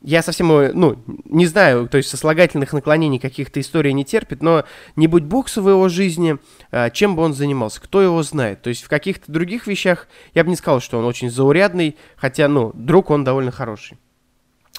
я 0.02 0.22
совсем, 0.22 0.48
ну, 0.48 1.02
не 1.26 1.46
знаю, 1.46 1.88
то 1.88 1.98
есть 1.98 2.08
сослагательных 2.08 2.72
наклонений 2.72 3.18
каких-то 3.18 3.60
историй 3.60 3.92
не 3.92 4.04
терпит, 4.04 4.42
но 4.42 4.64
не 4.96 5.06
будь 5.06 5.24
бокса 5.24 5.60
в 5.60 5.68
его 5.68 5.88
жизни, 5.88 6.38
а, 6.70 6.88
чем 6.88 7.16
бы 7.16 7.22
он 7.22 7.34
занимался, 7.34 7.82
кто 7.82 8.00
его 8.00 8.22
знает. 8.22 8.62
То 8.62 8.70
есть 8.70 8.82
в 8.82 8.88
каких-то 8.88 9.30
других 9.30 9.66
вещах 9.66 10.08
я 10.32 10.42
бы 10.42 10.50
не 10.50 10.56
сказал, 10.56 10.80
что 10.80 10.98
он 10.98 11.04
очень 11.04 11.30
заурядный, 11.30 11.96
хотя, 12.16 12.48
ну, 12.48 12.72
друг 12.74 13.10
он 13.10 13.24
довольно 13.24 13.50
хороший. 13.50 13.98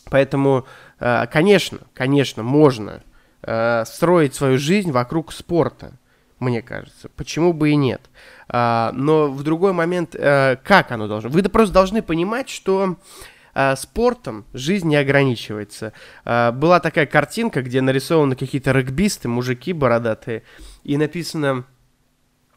Поэтому, 0.10 0.65
а, 0.99 1.27
конечно, 1.27 1.79
конечно, 1.93 2.41
можно 2.41 3.03
а, 3.43 3.86
строить 3.86 4.34
свою 4.34 4.57
жизнь 4.57 4.91
вокруг 4.91 5.31
спорта, 5.34 5.93
мне 6.39 6.63
кажется. 6.63 7.10
Почему 7.15 7.53
бы 7.53 7.69
и 7.69 7.75
нет? 7.75 8.01
Но 8.51 9.29
в 9.31 9.43
другой 9.43 9.71
момент, 9.71 10.13
как 10.13 10.91
оно 10.91 11.07
должно? 11.07 11.29
Вы 11.29 11.43
просто 11.43 11.73
должны 11.73 12.01
понимать, 12.01 12.49
что 12.49 12.97
спортом 13.76 14.46
жизнь 14.54 14.88
не 14.88 14.96
ограничивается. 14.96 15.94
А, 16.24 16.52
была 16.52 16.80
такая 16.80 17.06
картинка, 17.06 17.62
где 17.62 17.82
нарисованы 17.82 18.36
какие-то 18.36 18.72
регбисты, 18.72 19.28
мужики 19.28 19.74
бородатые, 19.74 20.44
и 20.84 20.98
написано 20.98 21.66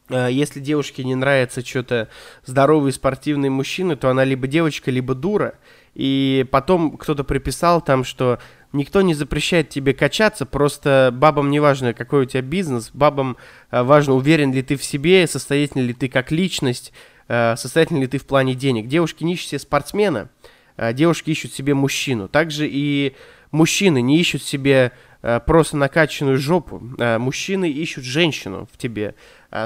а, 0.09 0.27
если 0.27 0.59
девушке 0.59 1.03
не 1.03 1.15
нравится 1.15 1.65
что-то 1.65 2.09
здоровый 2.45 2.93
спортивный 2.93 3.49
мужчина, 3.49 3.95
то 3.95 4.09
она 4.09 4.23
либо 4.23 4.47
девочка, 4.47 4.91
либо 4.91 5.15
дура. 5.15 5.55
И 5.93 6.45
потом 6.51 6.97
кто-то 6.97 7.23
приписал 7.23 7.81
там, 7.81 8.03
что 8.03 8.39
никто 8.73 9.01
не 9.01 9.13
запрещает 9.13 9.69
тебе 9.69 9.93
качаться, 9.93 10.45
просто 10.45 11.09
бабам 11.13 11.49
не 11.49 11.61
важно, 11.61 11.93
какой 11.93 12.23
у 12.23 12.25
тебя 12.25 12.41
бизнес, 12.41 12.91
бабам 12.93 13.37
важно, 13.71 14.13
уверен 14.13 14.51
ли 14.51 14.61
ты 14.61 14.75
в 14.75 14.83
себе, 14.83 15.25
состоятельный 15.25 15.87
ли 15.87 15.93
ты 15.93 16.09
как 16.09 16.31
личность, 16.31 16.91
состоятельный 17.29 18.01
ли 18.01 18.07
ты 18.07 18.17
в 18.17 18.25
плане 18.25 18.55
денег. 18.55 18.87
Девушки 18.87 19.23
не 19.23 19.37
себе 19.37 19.57
спортсмена, 19.57 20.27
Э, 20.27 20.54
девушки 20.77 21.31
ищут 21.31 21.53
себе 21.53 21.73
мужчину. 21.73 22.27
Также 22.27 22.67
и 22.69 23.15
мужчины 23.51 24.01
не 24.01 24.19
ищут 24.19 24.43
себе 24.43 24.91
э, 25.21 25.39
просто 25.45 25.77
накачанную 25.77 26.37
жопу. 26.37 26.81
Э, 26.97 27.17
мужчины 27.17 27.69
ищут 27.69 28.03
женщину 28.03 28.67
в 28.71 28.77
тебе, 28.77 29.15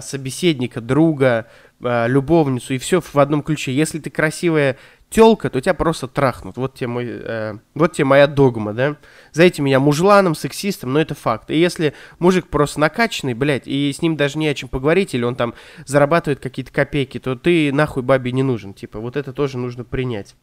собеседника, 0.01 0.81
друга, 0.81 1.47
любовницу, 1.79 2.73
и 2.75 2.77
все 2.77 3.01
в 3.01 3.15
одном 3.15 3.41
ключе. 3.41 3.73
Если 3.73 3.97
ты 3.97 4.11
красивая 4.11 4.77
телка, 5.09 5.49
то 5.49 5.59
тебя 5.59 5.73
просто 5.73 6.07
трахнут. 6.07 6.57
Вот 6.57 6.75
тебе, 6.75 6.87
мой, 6.87 7.05
э, 7.07 7.57
вот 7.73 7.93
тебе 7.93 8.05
моя 8.05 8.27
догма, 8.27 8.73
да. 8.73 8.97
Зовите 9.31 9.61
меня 9.61 9.79
мужланом, 9.79 10.35
сексистом, 10.35 10.93
но 10.93 11.01
это 11.01 11.15
факт. 11.15 11.49
И 11.49 11.57
если 11.57 11.93
мужик 12.19 12.47
просто 12.47 12.79
накачанный, 12.79 13.33
блядь, 13.33 13.67
и 13.67 13.91
с 13.91 14.01
ним 14.01 14.15
даже 14.15 14.37
не 14.37 14.47
о 14.47 14.53
чем 14.53 14.69
поговорить, 14.69 15.13
или 15.13 15.23
он 15.23 15.35
там 15.35 15.53
зарабатывает 15.85 16.39
какие-то 16.39 16.71
копейки, 16.71 17.19
то 17.19 17.35
ты 17.35 17.73
нахуй 17.73 18.03
бабе 18.03 18.31
не 18.31 18.43
нужен. 18.43 18.73
Типа, 18.73 18.99
вот 18.99 19.17
это 19.17 19.33
тоже 19.33 19.57
нужно 19.57 19.83
принять. 19.83 20.35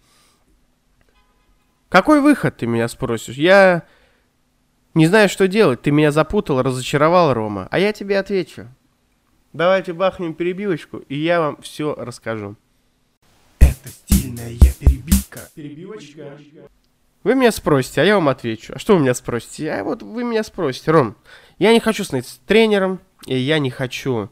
Какой 1.89 2.21
выход, 2.21 2.57
ты 2.57 2.67
меня 2.67 2.89
спросишь? 2.89 3.37
Я 3.37 3.85
Не 4.95 5.07
знаю, 5.07 5.29
что 5.29 5.47
делать. 5.47 5.83
Ты 5.83 5.91
меня 5.91 6.11
запутал, 6.11 6.63
разочаровал, 6.63 7.35
Рома. 7.35 7.69
А 7.71 7.79
я 7.79 7.93
тебе 7.93 8.19
отвечу. 8.19 8.69
Давайте 9.53 9.93
бахнем 9.93 10.35
перебивочку, 10.35 10.99
и 10.99 11.17
я 11.17 11.41
вам 11.41 11.61
все 11.63 11.95
расскажу. 11.95 12.57
Это 13.59 13.89
стильная 13.89 14.55
перебивка. 14.81 15.41
Перебивочка. 15.55 16.39
Вы 17.25 17.35
меня 17.35 17.51
спросите, 17.51 18.03
а 18.03 18.05
я 18.05 18.15
вам 18.15 18.29
отвечу. 18.29 18.75
А 18.75 18.79
что 18.79 18.95
вы 18.95 19.03
меня 19.03 19.15
спросите? 19.15 19.73
А 19.73 19.83
вот 19.83 20.03
вы 20.03 20.25
меня 20.25 20.45
спросите, 20.45 20.91
Ром, 20.91 21.17
я 21.59 21.73
не 21.73 21.81
хочу 21.81 22.05
становиться 22.05 22.39
тренером, 22.47 23.01
и 23.27 23.37
я 23.37 23.59
не 23.59 23.71
хочу 23.71 24.31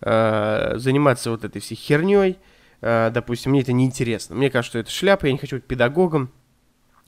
э, 0.00 0.72
заниматься 0.76 1.30
вот 1.30 1.44
этой 1.44 1.60
всей 1.60 1.76
херней. 1.76 2.38
Э, 2.80 3.10
допустим, 3.12 3.52
мне 3.52 3.60
это 3.60 3.72
неинтересно. 3.72 4.34
Мне 4.34 4.50
кажется, 4.50 4.70
что 4.70 4.78
это 4.80 4.90
шляпа, 4.90 5.26
я 5.26 5.32
не 5.32 5.38
хочу 5.38 5.56
быть 5.56 5.66
педагогом. 5.66 6.32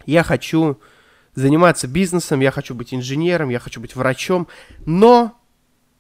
Я 0.07 0.23
хочу 0.23 0.81
заниматься 1.35 1.89
бизнесом, 1.89 2.41
я 2.41 2.51
хочу 2.51 2.75
быть 2.75 2.95
инженером, 2.95 3.49
я 3.49 3.59
хочу 3.59 3.81
быть 3.81 3.97
врачом, 3.97 4.49
но 4.87 5.41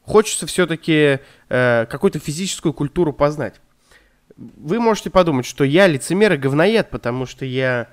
хочется 0.02 0.46
все-таки 0.46 1.20
э, 1.48 1.86
какую-то 1.86 2.18
физическую 2.18 2.72
культуру 2.72 3.12
познать. 3.12 3.60
Вы 4.36 4.80
можете 4.80 5.10
подумать, 5.10 5.46
что 5.46 5.64
я 5.64 5.86
лицемер 5.86 6.34
и 6.34 6.36
говноед, 6.36 6.90
потому 6.90 7.26
что 7.26 7.44
я 7.44 7.88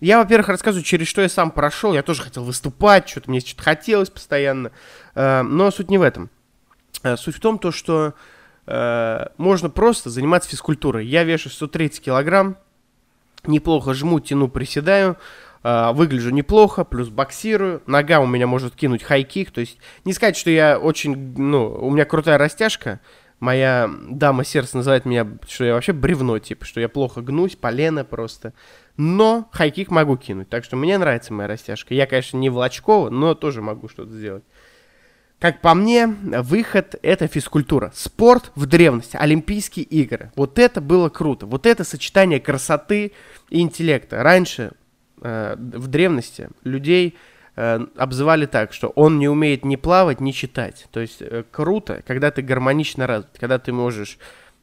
я, 0.00 0.18
во-первых, 0.18 0.48
рассказываю, 0.48 0.84
через 0.84 1.08
что 1.08 1.22
я 1.22 1.28
сам 1.28 1.50
прошел. 1.50 1.94
Я 1.94 2.02
тоже 2.02 2.22
хотел 2.22 2.44
выступать, 2.44 3.08
что-то 3.08 3.30
мне 3.30 3.40
что-то 3.40 3.62
хотелось 3.62 4.10
постоянно. 4.10 4.72
Э, 5.14 5.42
но 5.42 5.70
суть 5.70 5.90
не 5.90 5.96
в 5.96 6.02
этом. 6.02 6.28
Э, 7.02 7.16
суть 7.16 7.36
в 7.36 7.40
том, 7.40 7.58
то, 7.58 7.72
что 7.72 8.12
э, 8.66 9.26
можно 9.38 9.70
просто 9.70 10.10
заниматься 10.10 10.50
физкультурой. 10.50 11.06
Я 11.06 11.24
вешу 11.24 11.48
130 11.48 12.02
килограмм, 12.02 12.58
неплохо 13.46 13.94
жму, 13.94 14.20
тяну, 14.20 14.48
приседаю, 14.48 15.16
выгляжу 15.94 16.30
неплохо, 16.30 16.84
плюс 16.84 17.08
боксирую. 17.08 17.82
Нога 17.86 18.20
у 18.20 18.26
меня 18.26 18.46
может 18.46 18.76
кинуть 18.76 19.02
хай-кик. 19.02 19.50
То 19.50 19.60
есть 19.60 19.78
не 20.04 20.12
сказать, 20.12 20.36
что 20.36 20.50
я 20.50 20.78
очень, 20.78 21.34
ну, 21.36 21.66
у 21.80 21.90
меня 21.90 22.04
крутая 22.04 22.38
растяжка. 22.38 23.00
Моя 23.40 23.90
дама 24.08 24.44
сердца 24.44 24.78
называет 24.78 25.04
меня, 25.04 25.26
что 25.48 25.64
я 25.64 25.74
вообще 25.74 25.92
бревно, 25.92 26.38
типа, 26.38 26.64
что 26.64 26.80
я 26.80 26.88
плохо 26.88 27.20
гнусь, 27.20 27.56
полено 27.56 28.04
просто. 28.04 28.54
Но 28.96 29.48
хайкик 29.52 29.90
могу 29.90 30.16
кинуть. 30.16 30.48
Так 30.48 30.64
что 30.64 30.76
мне 30.76 30.96
нравится 30.96 31.34
моя 31.34 31.48
растяжка. 31.48 31.92
Я, 31.92 32.06
конечно, 32.06 32.38
не 32.38 32.48
Влачкова, 32.48 33.10
но 33.10 33.34
тоже 33.34 33.60
могу 33.60 33.88
что-то 33.88 34.12
сделать. 34.12 34.44
Как 35.38 35.60
по 35.60 35.74
мне, 35.74 36.06
выход— 36.06 36.94
это 37.02 37.28
физкультура. 37.28 37.92
Спорт 37.94 38.52
в 38.54 38.64
древности, 38.64 39.18
Олимпийские 39.18 39.84
игры. 39.84 40.32
Вот 40.34 40.58
это 40.58 40.80
было 40.80 41.10
круто. 41.10 41.44
Вот 41.44 41.66
это 41.66 41.84
сочетание 41.84 42.40
красоты 42.40 43.12
и 43.50 43.60
интеллекта. 43.60 44.22
Раньше, 44.22 44.72
э, 45.22 45.56
в 45.56 45.88
древности, 45.88 46.48
людей 46.64 47.16
э, 47.56 47.86
обзывали 47.96 48.46
так, 48.46 48.72
что 48.72 48.88
он 48.88 49.18
не 49.18 49.28
умеет 49.28 49.64
ни 49.64 49.76
плавать, 49.76 50.20
ни 50.20 50.32
читать. 50.32 50.86
То 50.90 51.00
есть 51.00 51.20
э, 51.20 51.44
круто, 51.50 52.02
когда 52.06 52.30
ты 52.30 52.42
гармонично 52.42 53.06
развит, 53.06 53.38
когда 53.38 53.58
ты 53.58 53.72
можешь 53.72 54.18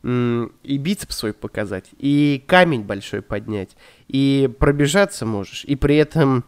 и 0.05 0.77
бицепс 0.79 1.15
свой 1.15 1.31
показать, 1.31 1.85
и 1.97 2.43
камень 2.45 2.83
большой 2.83 3.21
поднять, 3.21 3.77
и 4.09 4.53
пробежаться 4.59 5.25
можешь, 5.25 5.63
и 5.63 5.77
при 5.77 5.95
этом 5.95 6.43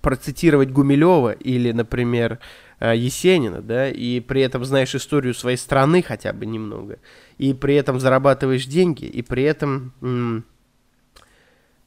процитировать 0.00 0.70
Гумилева 0.70 1.32
или, 1.32 1.72
например, 1.72 2.38
э, 2.78 2.96
Есенина, 2.96 3.60
да, 3.60 3.88
и 3.90 4.20
при 4.20 4.42
этом 4.42 4.64
знаешь 4.64 4.94
историю 4.94 5.34
своей 5.34 5.56
страны 5.56 6.00
хотя 6.00 6.32
бы 6.32 6.46
немного, 6.46 7.00
и 7.38 7.54
при 7.54 7.74
этом 7.74 7.98
зарабатываешь 7.98 8.66
деньги, 8.66 9.04
и 9.04 9.22
при 9.22 9.42
этом 9.42 10.44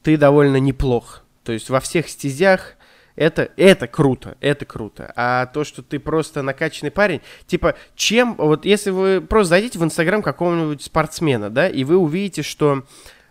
ты 0.03 0.17
довольно 0.17 0.57
неплох. 0.57 1.23
То 1.49 1.53
есть 1.53 1.71
во 1.71 1.79
всех 1.79 2.07
стезях 2.09 2.75
это, 3.15 3.49
это 3.57 3.88
круто, 3.88 4.38
это 4.39 4.65
круто. 4.65 5.12
А 5.15 5.47
то, 5.47 5.63
что 5.63 5.81
ты 5.81 5.97
просто 5.97 6.43
накачанный 6.43 6.91
парень, 6.91 7.21
типа, 7.47 7.73
чем, 7.95 8.35
вот 8.35 8.65
если 8.65 8.91
вы 8.91 9.19
просто 9.19 9.49
зайдите 9.49 9.79
в 9.79 9.83
Инстаграм 9.83 10.21
какого-нибудь 10.21 10.83
спортсмена, 10.83 11.49
да, 11.49 11.67
и 11.67 11.83
вы 11.85 11.97
увидите, 11.97 12.43
что 12.43 12.83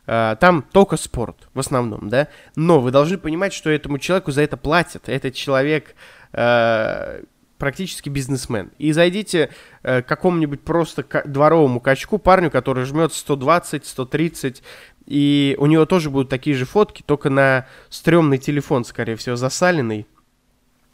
э, 0.09 0.35
там 0.41 0.65
только 0.73 0.97
спорт 0.97 1.49
в 1.55 1.61
основном, 1.61 2.09
да, 2.09 2.27
но 2.57 2.81
вы 2.81 2.91
должны 2.91 3.19
понимать, 3.19 3.53
что 3.53 3.71
этому 3.71 4.01
человеку 4.01 4.33
за 4.33 4.43
это 4.43 4.57
платят. 4.57 5.09
Этот 5.09 5.35
человек 5.35 5.95
э, 6.33 7.23
практически 7.57 8.09
бизнесмен. 8.09 8.73
И 8.79 8.91
зайдите 8.91 9.51
э, 9.85 10.03
к 10.03 10.09
какому-нибудь 10.09 10.63
просто 10.63 11.05
дворовому 11.25 11.79
качку, 11.79 12.19
парню, 12.19 12.51
который 12.51 12.85
жмет 12.85 13.13
120, 13.13 13.87
130 13.87 14.63
и 15.09 15.57
у 15.59 15.65
него 15.65 15.87
тоже 15.87 16.11
будут 16.11 16.29
такие 16.29 16.55
же 16.55 16.67
фотки, 16.67 17.03
только 17.03 17.31
на 17.31 17.67
стрёмный 17.89 18.37
телефон, 18.37 18.85
скорее 18.85 19.17
всего, 19.17 19.37
засаленный. 19.37 20.07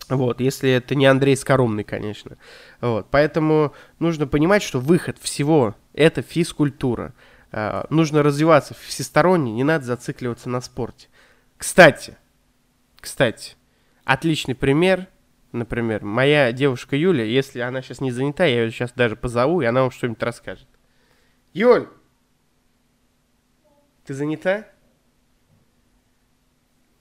Вот, 0.09 0.41
если 0.41 0.71
это 0.71 0.95
не 0.95 1.07
Андрей 1.07 1.37
Скоромный, 1.37 1.83
конечно. 1.83 2.37
Вот, 2.81 3.09
поэтому 3.11 3.75
нужно 3.99 4.29
понимать, 4.29 4.63
что 4.63 4.79
выход 4.79 5.19
всего– 5.19 5.75
это 5.95 6.23
физкультура. 6.23 7.13
Uh, 7.51 7.87
нужно 7.91 8.23
развиваться 8.23 8.75
всесторонне, 8.75 9.53
не 9.53 9.65
надо 9.65 9.85
зацикливаться 9.85 10.49
на 10.49 10.61
спорте. 10.61 11.09
Кстати, 11.57 12.17
кстати, 13.01 13.55
отличный 14.05 14.55
пример, 14.55 15.09
например, 15.51 16.05
моя 16.05 16.53
девушка 16.53 16.97
Юля, 16.97 17.25
если 17.25 17.61
она 17.61 17.81
сейчас 17.83 18.01
не 18.01 18.11
занята, 18.11 18.45
я 18.45 18.65
ее 18.65 18.71
сейчас 18.71 18.93
даже 18.93 19.17
позову, 19.17 19.61
и 19.61 19.67
она 19.67 19.83
вам 19.83 19.93
что-нибудь 19.93 20.23
расскажет. 20.23 20.67
Юль, 21.53 21.89
ты 24.05 24.15
занята? 24.15 24.67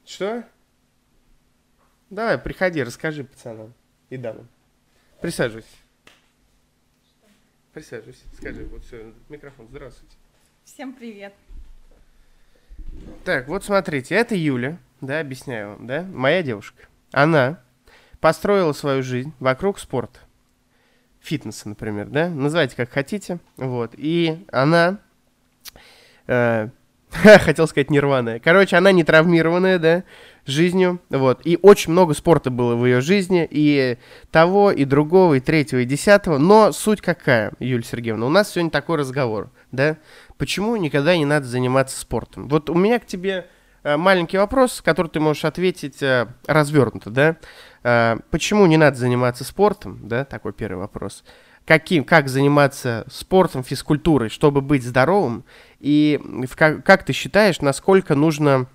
Что? 0.06 0.44
Давай, 2.10 2.38
приходи, 2.38 2.84
расскажи 2.84 3.24
пацанам 3.24 3.74
и 4.10 4.18
дамам. 4.18 4.48
Присаживайся. 5.22 5.68
Присаживайся, 7.74 8.22
скажи, 8.36 8.66
вот 8.66 8.84
все, 8.86 9.14
микрофон, 9.30 9.68
здравствуйте. 9.70 10.16
Всем 10.64 10.94
привет. 10.94 11.34
Так, 13.26 13.48
вот 13.48 13.64
смотрите, 13.64 14.14
это 14.14 14.36
Юля, 14.36 14.78
да, 15.02 15.20
объясняю 15.20 15.70
вам, 15.70 15.88
да, 15.88 16.04
моя 16.04 16.44
девушка. 16.44 16.88
Она 17.12 17.60
построила 18.20 18.74
свою 18.74 19.02
жизнь 19.02 19.34
вокруг 19.40 19.80
спорта. 19.80 20.20
Фитнеса, 21.20 21.70
например, 21.70 22.10
да, 22.10 22.30
называйте 22.30 22.76
как 22.76 22.92
хотите, 22.92 23.40
вот. 23.58 23.96
И 23.98 24.46
она 24.52 25.00
э, 26.28 26.70
Хотел 27.40 27.68
сказать 27.68 27.90
нирваная. 27.90 28.40
Короче, 28.40 28.76
она 28.76 28.92
не 28.92 29.04
травмированная, 29.04 29.78
да, 29.78 30.04
жизнью, 30.46 31.00
вот. 31.10 31.42
И 31.46 31.60
очень 31.62 31.92
много 31.92 32.14
спорта 32.14 32.50
было 32.50 32.76
в 32.76 32.86
ее 32.86 33.02
жизни, 33.02 33.48
и 33.50 33.98
того, 34.32 34.72
и 34.72 34.84
другого, 34.86 35.36
и 35.36 35.40
третьего, 35.40 35.80
и 35.80 35.86
десятого. 35.86 36.38
Но 36.38 36.72
суть 36.72 37.02
какая, 37.02 37.54
Юлия 37.60 37.86
Сергеевна? 37.86 38.26
У 38.26 38.30
нас 38.30 38.52
сегодня 38.52 38.72
такой 38.72 38.98
разговор, 38.98 39.52
да? 39.72 39.98
Почему 40.38 40.76
никогда 40.76 41.16
не 41.16 41.26
надо 41.26 41.46
заниматься 41.46 42.00
спортом? 42.00 42.48
Вот 42.48 42.70
у 42.70 42.74
меня 42.74 43.00
к 43.00 43.06
тебе 43.06 43.48
э, 43.84 43.96
маленький 43.96 44.38
вопрос, 44.38 44.82
который 44.82 45.08
ты 45.08 45.20
можешь 45.20 45.46
ответить 45.46 46.02
э, 46.02 46.28
развернуто, 46.48 47.12
да? 47.12 47.38
Э, 47.84 48.18
почему 48.32 48.66
не 48.66 48.78
надо 48.78 48.98
заниматься 48.98 49.44
спортом, 49.44 50.00
да? 50.04 50.26
Такой 50.26 50.52
первый 50.52 50.80
вопрос 50.80 51.24
каким, 51.66 52.04
как 52.04 52.28
заниматься 52.28 53.06
спортом, 53.10 53.64
физкультурой, 53.64 54.30
чтобы 54.30 54.62
быть 54.62 54.84
здоровым, 54.84 55.46
и 55.84 56.18
как, 56.56 56.86
как 56.86 57.04
ты 57.04 57.12
считаешь, 57.12 57.60
насколько 57.60 58.16
нужно, 58.16 58.68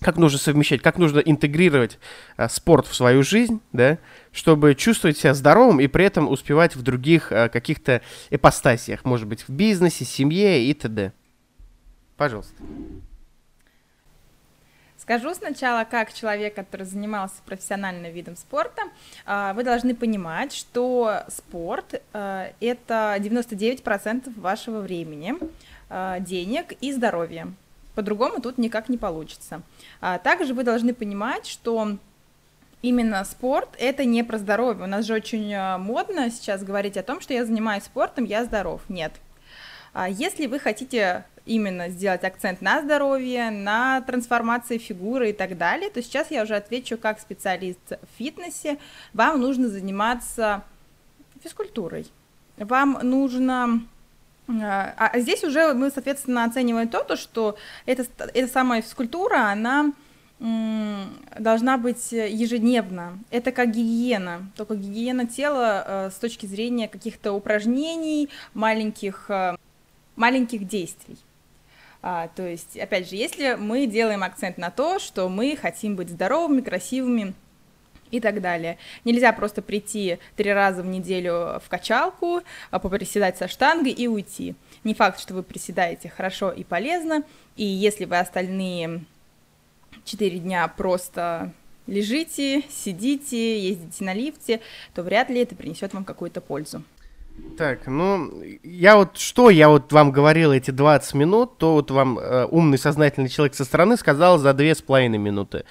как 0.00 0.16
нужно 0.16 0.36
совмещать, 0.36 0.82
как 0.82 0.98
нужно 0.98 1.20
интегрировать 1.20 2.00
а, 2.36 2.48
спорт 2.48 2.88
в 2.88 2.94
свою 2.96 3.22
жизнь, 3.22 3.60
да, 3.72 3.98
чтобы 4.32 4.74
чувствовать 4.74 5.16
себя 5.16 5.32
здоровым 5.32 5.80
и 5.80 5.86
при 5.86 6.04
этом 6.04 6.28
успевать 6.28 6.74
в 6.74 6.82
других 6.82 7.30
а, 7.30 7.48
каких-то 7.48 8.02
эпостасиях, 8.30 9.04
может 9.04 9.28
быть, 9.28 9.44
в 9.46 9.50
бизнесе, 9.50 10.04
семье 10.04 10.64
и 10.64 10.74
т.д. 10.74 11.12
Пожалуйста. 12.16 12.54
Скажу 15.10 15.34
сначала, 15.34 15.82
как 15.82 16.12
человек, 16.12 16.54
который 16.54 16.86
занимался 16.86 17.34
профессиональным 17.44 18.12
видом 18.12 18.36
спорта, 18.36 18.82
а, 19.26 19.54
вы 19.54 19.64
должны 19.64 19.92
понимать, 19.96 20.52
что 20.52 21.24
спорт 21.26 22.00
а,– 22.12 22.52
это 22.60 23.16
99% 23.18 24.38
вашего 24.38 24.78
времени, 24.78 25.34
а, 25.88 26.20
денег 26.20 26.74
и 26.80 26.92
здоровья. 26.92 27.48
По-другому 27.96 28.40
тут 28.40 28.56
никак 28.56 28.88
не 28.88 28.98
получится. 28.98 29.62
Также 30.22 30.54
вы 30.54 30.62
должны 30.62 30.94
понимать, 30.94 31.44
что 31.44 31.96
именно 32.80 33.24
спорт– 33.24 33.70
это 33.80 34.04
не 34.04 34.22
про 34.22 34.38
здоровье. 34.38 34.84
У 34.84 34.86
нас 34.86 35.06
же 35.06 35.14
очень 35.14 35.56
модно 35.78 36.30
сейчас 36.30 36.62
говорить 36.62 36.96
о 36.96 37.02
том, 37.02 37.20
что 37.20 37.34
я 37.34 37.44
занимаюсь 37.44 37.82
спортом, 37.82 38.26
я 38.26 38.44
здоров. 38.44 38.82
Нет. 38.88 39.14
Если 40.08 40.46
вы 40.46 40.60
хотите 40.60 41.24
именно 41.50 41.88
сделать 41.88 42.22
акцент 42.22 42.62
на 42.62 42.80
здоровье, 42.80 43.50
на 43.50 44.00
трансформации 44.02 44.78
фигуры 44.78 45.30
и 45.30 45.32
так 45.32 45.58
далее, 45.58 45.90
то 45.90 46.00
сейчас 46.02 46.30
я 46.30 46.44
уже 46.44 46.54
отвечу 46.54 46.96
как 46.96 47.20
специалист 47.20 47.80
в 47.90 48.18
фитнесе. 48.18 48.78
Вам 49.12 49.40
нужно 49.40 49.68
заниматься 49.68 50.62
физкультурой. 51.42 52.06
Вам 52.56 52.98
нужно 53.02 53.82
а, 54.48 54.94
а 54.96 55.20
здесь 55.20 55.44
уже 55.44 55.74
мы, 55.74 55.90
соответственно, 55.90 56.44
оцениваем 56.44 56.88
то, 56.88 57.04
то 57.04 57.16
что 57.16 57.56
эта, 57.86 58.04
эта 58.34 58.48
самая 58.48 58.82
физкультура, 58.82 59.50
она 59.50 59.92
должна 61.38 61.76
быть 61.76 62.12
ежедневно. 62.12 63.18
Это 63.30 63.52
как 63.52 63.72
гигиена, 63.72 64.50
только 64.56 64.74
гигиена 64.74 65.26
тела 65.26 65.84
э, 65.86 66.10
с 66.10 66.14
точки 66.14 66.46
зрения 66.46 66.88
каких-то 66.88 67.32
упражнений, 67.34 68.30
маленьких, 68.54 69.26
э, 69.28 69.56
маленьких 70.16 70.66
действий. 70.66 71.18
А, 72.02 72.28
то 72.28 72.46
есть, 72.46 72.78
опять 72.78 73.08
же, 73.08 73.16
если 73.16 73.54
мы 73.54 73.86
делаем 73.86 74.22
акцент 74.22 74.56
на 74.58 74.70
то, 74.70 74.98
что 74.98 75.28
мы 75.28 75.56
хотим 75.56 75.96
быть 75.96 76.08
здоровыми, 76.08 76.60
красивыми, 76.60 77.34
и 78.10 78.20
так 78.20 78.40
далее. 78.40 78.78
Нельзя 79.04 79.32
просто 79.32 79.62
прийти 79.62 80.18
три 80.36 80.52
раза 80.52 80.82
в 80.82 80.86
неделю 80.86 81.60
в 81.64 81.68
качалку, 81.68 82.42
а, 82.70 82.78
поприседать 82.78 83.38
со 83.38 83.48
штангой 83.48 83.92
и 83.92 84.08
уйти. 84.08 84.54
Не 84.84 84.94
факт, 84.94 85.20
что 85.20 85.34
вы 85.34 85.42
приседаете 85.42 86.08
хорошо 86.08 86.50
и 86.50 86.64
полезно, 86.64 87.22
и 87.56 87.64
если 87.64 88.04
вы 88.04 88.18
остальные 88.18 89.04
четыре 90.04 90.38
дня 90.38 90.66
просто 90.68 91.52
лежите, 91.86 92.62
сидите, 92.70 93.60
ездите 93.60 94.04
на 94.04 94.14
лифте, 94.14 94.60
то 94.94 95.02
вряд 95.02 95.28
ли 95.30 95.40
это 95.40 95.54
принесет 95.54 95.92
вам 95.92 96.04
какую-то 96.04 96.40
пользу. 96.40 96.82
Так, 97.56 97.86
ну, 97.86 98.32
я 98.62 98.96
вот, 98.96 99.18
что 99.18 99.50
я 99.50 99.68
вот 99.68 99.92
вам 99.92 100.12
говорил 100.12 100.52
эти 100.52 100.70
20 100.70 101.14
минут, 101.14 101.58
то 101.58 101.74
вот 101.74 101.90
вам 101.90 102.18
э, 102.18 102.46
умный, 102.46 102.78
сознательный 102.78 103.28
человек 103.28 103.54
со 103.54 103.64
стороны 103.64 103.96
сказал 103.96 104.38
за 104.38 104.54
две 104.54 104.74
с 104.74 104.80
половиной 104.80 105.18
минуты. 105.18 105.64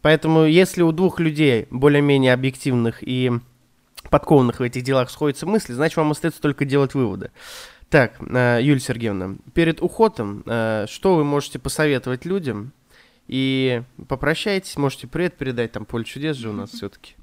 Поэтому, 0.00 0.44
если 0.44 0.82
у 0.82 0.92
двух 0.92 1.20
людей, 1.20 1.66
более-менее 1.70 2.32
объективных 2.32 2.98
и 3.02 3.30
подкованных 4.10 4.60
в 4.60 4.62
этих 4.62 4.82
делах, 4.82 5.10
сходятся 5.10 5.46
мысли, 5.46 5.72
значит, 5.72 5.96
вам 5.96 6.12
остается 6.12 6.40
только 6.40 6.64
делать 6.64 6.94
выводы. 6.94 7.30
Так, 7.90 8.14
э, 8.20 8.60
Юлия 8.62 8.80
Сергеевна, 8.80 9.36
перед 9.52 9.82
уходом, 9.82 10.42
э, 10.46 10.86
что 10.88 11.16
вы 11.16 11.24
можете 11.24 11.58
посоветовать 11.58 12.24
людям, 12.24 12.72
и 13.28 13.82
попрощайтесь, 14.08 14.76
можете 14.76 15.06
привет 15.06 15.36
передать, 15.36 15.72
там 15.72 15.84
поле 15.84 16.04
чудес 16.04 16.36
же 16.36 16.50
у 16.50 16.52
нас 16.52 16.70
все-таки. 16.74 17.14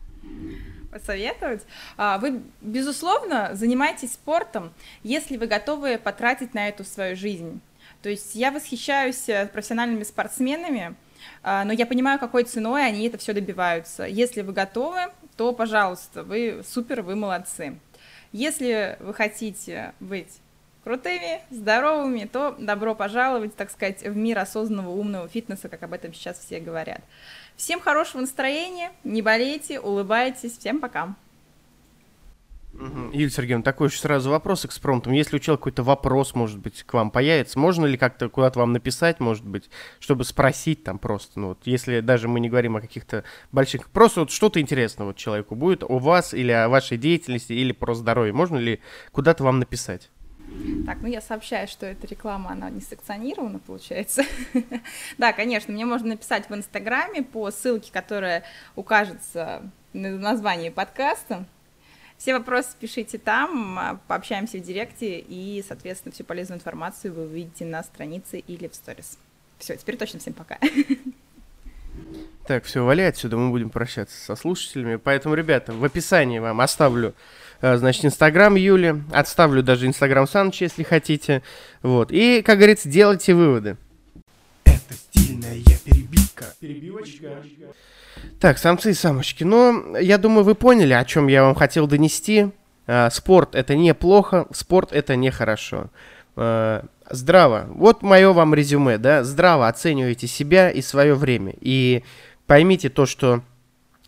Посоветовать? 0.92 1.66
А, 1.98 2.18
вы, 2.18 2.42
безусловно, 2.60 3.52
занимайтесь 3.54 4.14
спортом, 4.14 4.74
если 5.04 5.38
вы 5.38 5.48
готовы 5.48 5.98
потратить 5.98 6.54
на 6.54 6.68
эту 6.68 6.84
свою 6.84 7.16
жизнь. 7.16 7.62
То 8.02 8.10
есть 8.10 8.36
я 8.36 8.52
восхищаюсь 8.52 9.30
э, 9.30 9.48
профессиональными 9.48 10.04
спортсменами, 10.04 10.96
а, 11.44 11.64
но 11.64 11.72
я 11.72 11.86
понимаю, 11.86 12.20
какой 12.20 12.44
ценой 12.44 12.86
они 12.86 13.08
это 13.08 13.18
все 13.18 13.34
добиваются. 13.34 14.04
Если 14.04 14.42
вы 14.42 14.54
готовы, 14.54 15.00
то, 15.38 15.54
пожалуйста, 15.54 16.24
вы 16.24 16.62
супер, 16.68 17.04
вы 17.04 17.16
молодцы. 17.16 17.80
Если 18.32 18.98
вы 19.00 19.14
хотите 19.14 19.94
быть 20.00 20.40
крутыми, 20.84 21.42
здоровыми, 21.50 22.26
то 22.26 22.56
добро 22.60 22.96
пожаловать, 22.96 23.56
так 23.56 23.70
сказать, 23.72 24.04
в 24.04 24.16
мир 24.16 24.40
осознанного 24.40 24.90
умного 24.90 25.28
фитнеса, 25.28 25.70
как 25.70 25.84
об 25.84 25.94
этом 25.94 26.14
сейчас 26.14 26.40
все 26.40 26.60
говорят. 26.60 27.02
Всем 27.56 27.80
хорошего 27.80 28.22
настроения, 28.22 28.92
не 29.04 29.22
болейте, 29.22 29.80
улыбайтесь, 29.80 30.58
всем 30.58 30.80
пока. 30.80 31.16
Юлия 32.74 33.30
Сергеевна, 33.30 33.64
такой 33.64 33.90
еще 33.90 34.00
сразу 34.00 34.30
вопрос 34.30 34.66
экспромтом. 34.66 35.12
Если 35.12 35.36
у 35.36 35.40
человека 35.40 35.62
какой-то 35.62 35.84
вопрос, 35.84 36.34
может 36.36 36.58
быть, 36.58 36.84
к 36.84 36.94
вам 36.94 37.12
появится, 37.12 37.60
можно 37.60 37.86
ли 37.86 37.98
как-то 37.98 38.30
куда-то 38.30 38.60
вам 38.60 38.72
написать, 38.72 39.20
может 39.20 39.46
быть, 39.46 39.70
чтобы 40.00 40.24
спросить 40.24 40.84
там 40.84 40.98
просто, 40.98 41.40
ну 41.40 41.50
вот, 41.50 41.60
если 41.66 42.00
даже 42.00 42.28
мы 42.28 42.40
не 42.40 42.50
говорим 42.50 42.78
о 42.78 42.82
каких-то 42.82 43.24
больших, 43.52 43.90
просто 43.90 44.22
вот 44.22 44.32
что-то 44.32 44.62
интересное 44.62 45.06
вот 45.06 45.18
человеку 45.18 45.56
будет 45.56 45.84
о 45.84 46.00
вас 46.00 46.34
или 46.34 46.52
о 46.52 46.70
вашей 46.70 46.98
деятельности 46.98 47.54
или 47.54 47.74
про 47.74 47.94
здоровье, 47.94 48.34
можно 48.34 48.58
ли 48.58 48.80
куда-то 49.12 49.44
вам 49.44 49.60
написать? 49.60 50.10
Так, 50.86 50.98
ну 51.02 51.08
я 51.08 51.22
сообщаю, 51.22 51.68
что 51.68 51.86
эта 51.86 52.08
реклама, 52.08 52.52
она 52.52 52.70
не 52.70 52.82
санкционирована, 52.82 53.60
получается. 53.60 54.24
да, 55.18 55.34
конечно, 55.34 55.74
мне 55.74 55.86
можно 55.86 56.10
написать 56.10 56.50
в 56.50 56.56
Инстаграме 56.56 57.24
по 57.24 57.50
ссылке, 57.52 57.92
которая 57.92 58.44
укажется 58.76 59.64
на 59.94 60.18
названии 60.18 60.70
подкаста. 60.70 61.46
Все 62.18 62.34
вопросы 62.34 62.70
пишите 62.80 63.18
там, 63.18 63.80
а, 63.80 64.00
пообщаемся 64.08 64.58
в 64.58 64.62
директе, 64.62 65.20
и, 65.20 65.64
соответственно, 65.68 66.14
всю 66.14 66.24
полезную 66.24 66.60
информацию 66.60 67.14
вы 67.14 67.24
увидите 67.24 67.66
на 67.66 67.82
странице 67.84 68.40
или 68.40 68.68
в 68.68 68.76
сторис. 68.76 69.18
Все, 69.58 69.76
теперь 69.76 69.98
точно 69.98 70.20
всем 70.20 70.34
пока. 70.34 70.60
Так, 72.48 72.64
все, 72.66 72.84
валяй 72.84 73.10
отсюда, 73.10 73.38
мы 73.38 73.50
будем 73.50 73.70
прощаться 73.70 74.18
со 74.18 74.36
слушателями. 74.36 74.96
Поэтому, 74.96 75.36
ребята, 75.36 75.74
в 75.74 75.84
описании 75.84 76.40
вам 76.40 76.60
оставлю 76.60 77.14
значит, 77.62 78.06
Инстаграм 78.06 78.56
Юли, 78.56 79.04
отставлю 79.12 79.64
даже 79.64 79.88
Инстаграм 79.88 80.28
Саныча, 80.28 80.66
если 80.66 80.84
хотите, 80.84 81.44
вот, 81.82 82.12
и, 82.12 82.42
как 82.42 82.58
говорится, 82.58 82.90
делайте 82.90 83.34
выводы. 83.34 83.78
Это 84.66 84.94
стильная 84.94 85.58
перебивка. 85.86 86.46
Перебивочка. 86.60 87.44
Так, 88.40 88.58
самцы 88.58 88.92
и 88.92 88.94
самочки, 88.94 89.44
ну, 89.44 89.96
я 89.98 90.18
думаю, 90.18 90.44
вы 90.44 90.56
поняли, 90.56 90.94
о 90.94 91.06
чем 91.06 91.28
я 91.28 91.44
вам 91.44 91.56
хотел 91.56 91.88
донести. 91.88 92.50
Э, 92.88 93.10
спорт 93.12 93.56
это 93.56 93.76
неплохо, 93.76 94.48
спорт 94.52 94.92
это 94.92 95.16
нехорошо. 95.16 95.90
Э, 96.36 96.82
здраво. 97.10 97.68
Вот 97.70 98.02
мое 98.02 98.34
вам 98.34 98.54
резюме, 98.54 98.98
да, 98.98 99.24
здраво 99.24 99.68
оценивайте 99.68 100.28
себя 100.28 100.72
и 100.72 100.82
свое 100.82 101.14
время. 101.14 101.54
И 101.62 102.04
поймите 102.48 102.90
то, 102.90 103.06
что 103.06 103.44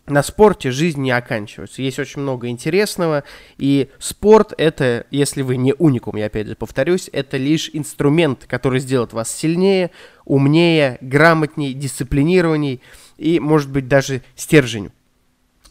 на 0.06 0.22
спорте 0.22 0.70
жизнь 0.70 1.00
не 1.00 1.10
оканчивается. 1.10 1.82
Есть 1.82 1.98
очень 1.98 2.20
много 2.20 2.48
интересного, 2.48 3.24
и 3.56 3.88
спорт 3.98 4.52
это, 4.58 5.06
если 5.10 5.42
вы 5.42 5.56
не 5.56 5.74
уникум, 5.78 6.16
я 6.16 6.26
опять 6.26 6.46
же 6.46 6.56
повторюсь, 6.56 7.08
это 7.12 7.36
лишь 7.36 7.70
инструмент, 7.72 8.44
который 8.46 8.80
сделает 8.80 9.12
вас 9.12 9.34
сильнее, 9.34 9.90
умнее, 10.24 10.98
грамотнее, 11.00 11.72
дисциплинированней 11.72 12.80
и, 13.16 13.40
может 13.40 13.70
быть, 13.70 13.88
даже 13.88 14.22
стержень 14.36 14.90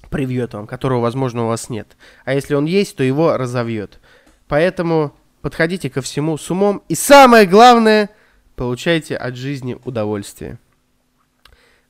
привьет 0.09 0.53
вам, 0.53 0.67
которого, 0.67 1.01
возможно, 1.01 1.45
у 1.45 1.47
вас 1.47 1.69
нет. 1.69 1.97
А 2.23 2.35
если 2.35 2.53
он 2.53 2.65
есть, 2.65 2.95
то 2.95 3.03
его 3.03 3.35
разовьет. 3.35 3.99
Поэтому 4.47 5.15
подходите 5.41 5.89
ко 5.89 6.01
всему 6.01 6.37
с 6.37 6.51
умом, 6.51 6.83
и 6.87 6.93
самое 6.93 7.47
главное, 7.47 8.11
получайте 8.55 9.15
от 9.15 9.35
жизни 9.35 9.75
удовольствие. 9.85 10.59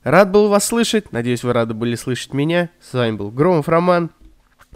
Рад 0.04 0.30
был 0.30 0.48
вас 0.48 0.66
слышать. 0.66 1.12
Надеюсь, 1.12 1.42
вы 1.44 1.54
рады 1.54 1.72
были 1.72 1.94
слышать 1.94 2.34
меня. 2.34 2.68
С 2.78 2.92
вами 2.92 3.16
был 3.16 3.30
Громов 3.30 3.70
Роман. 3.70 4.10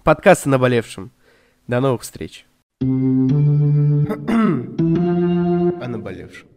Подкаст 0.03 0.47
о 0.47 0.49
наболевшем. 0.49 1.11
До 1.67 1.81
новых 1.81 2.01
встреч. 2.01 2.47
о 2.81 2.87
наболевшем. 5.87 6.49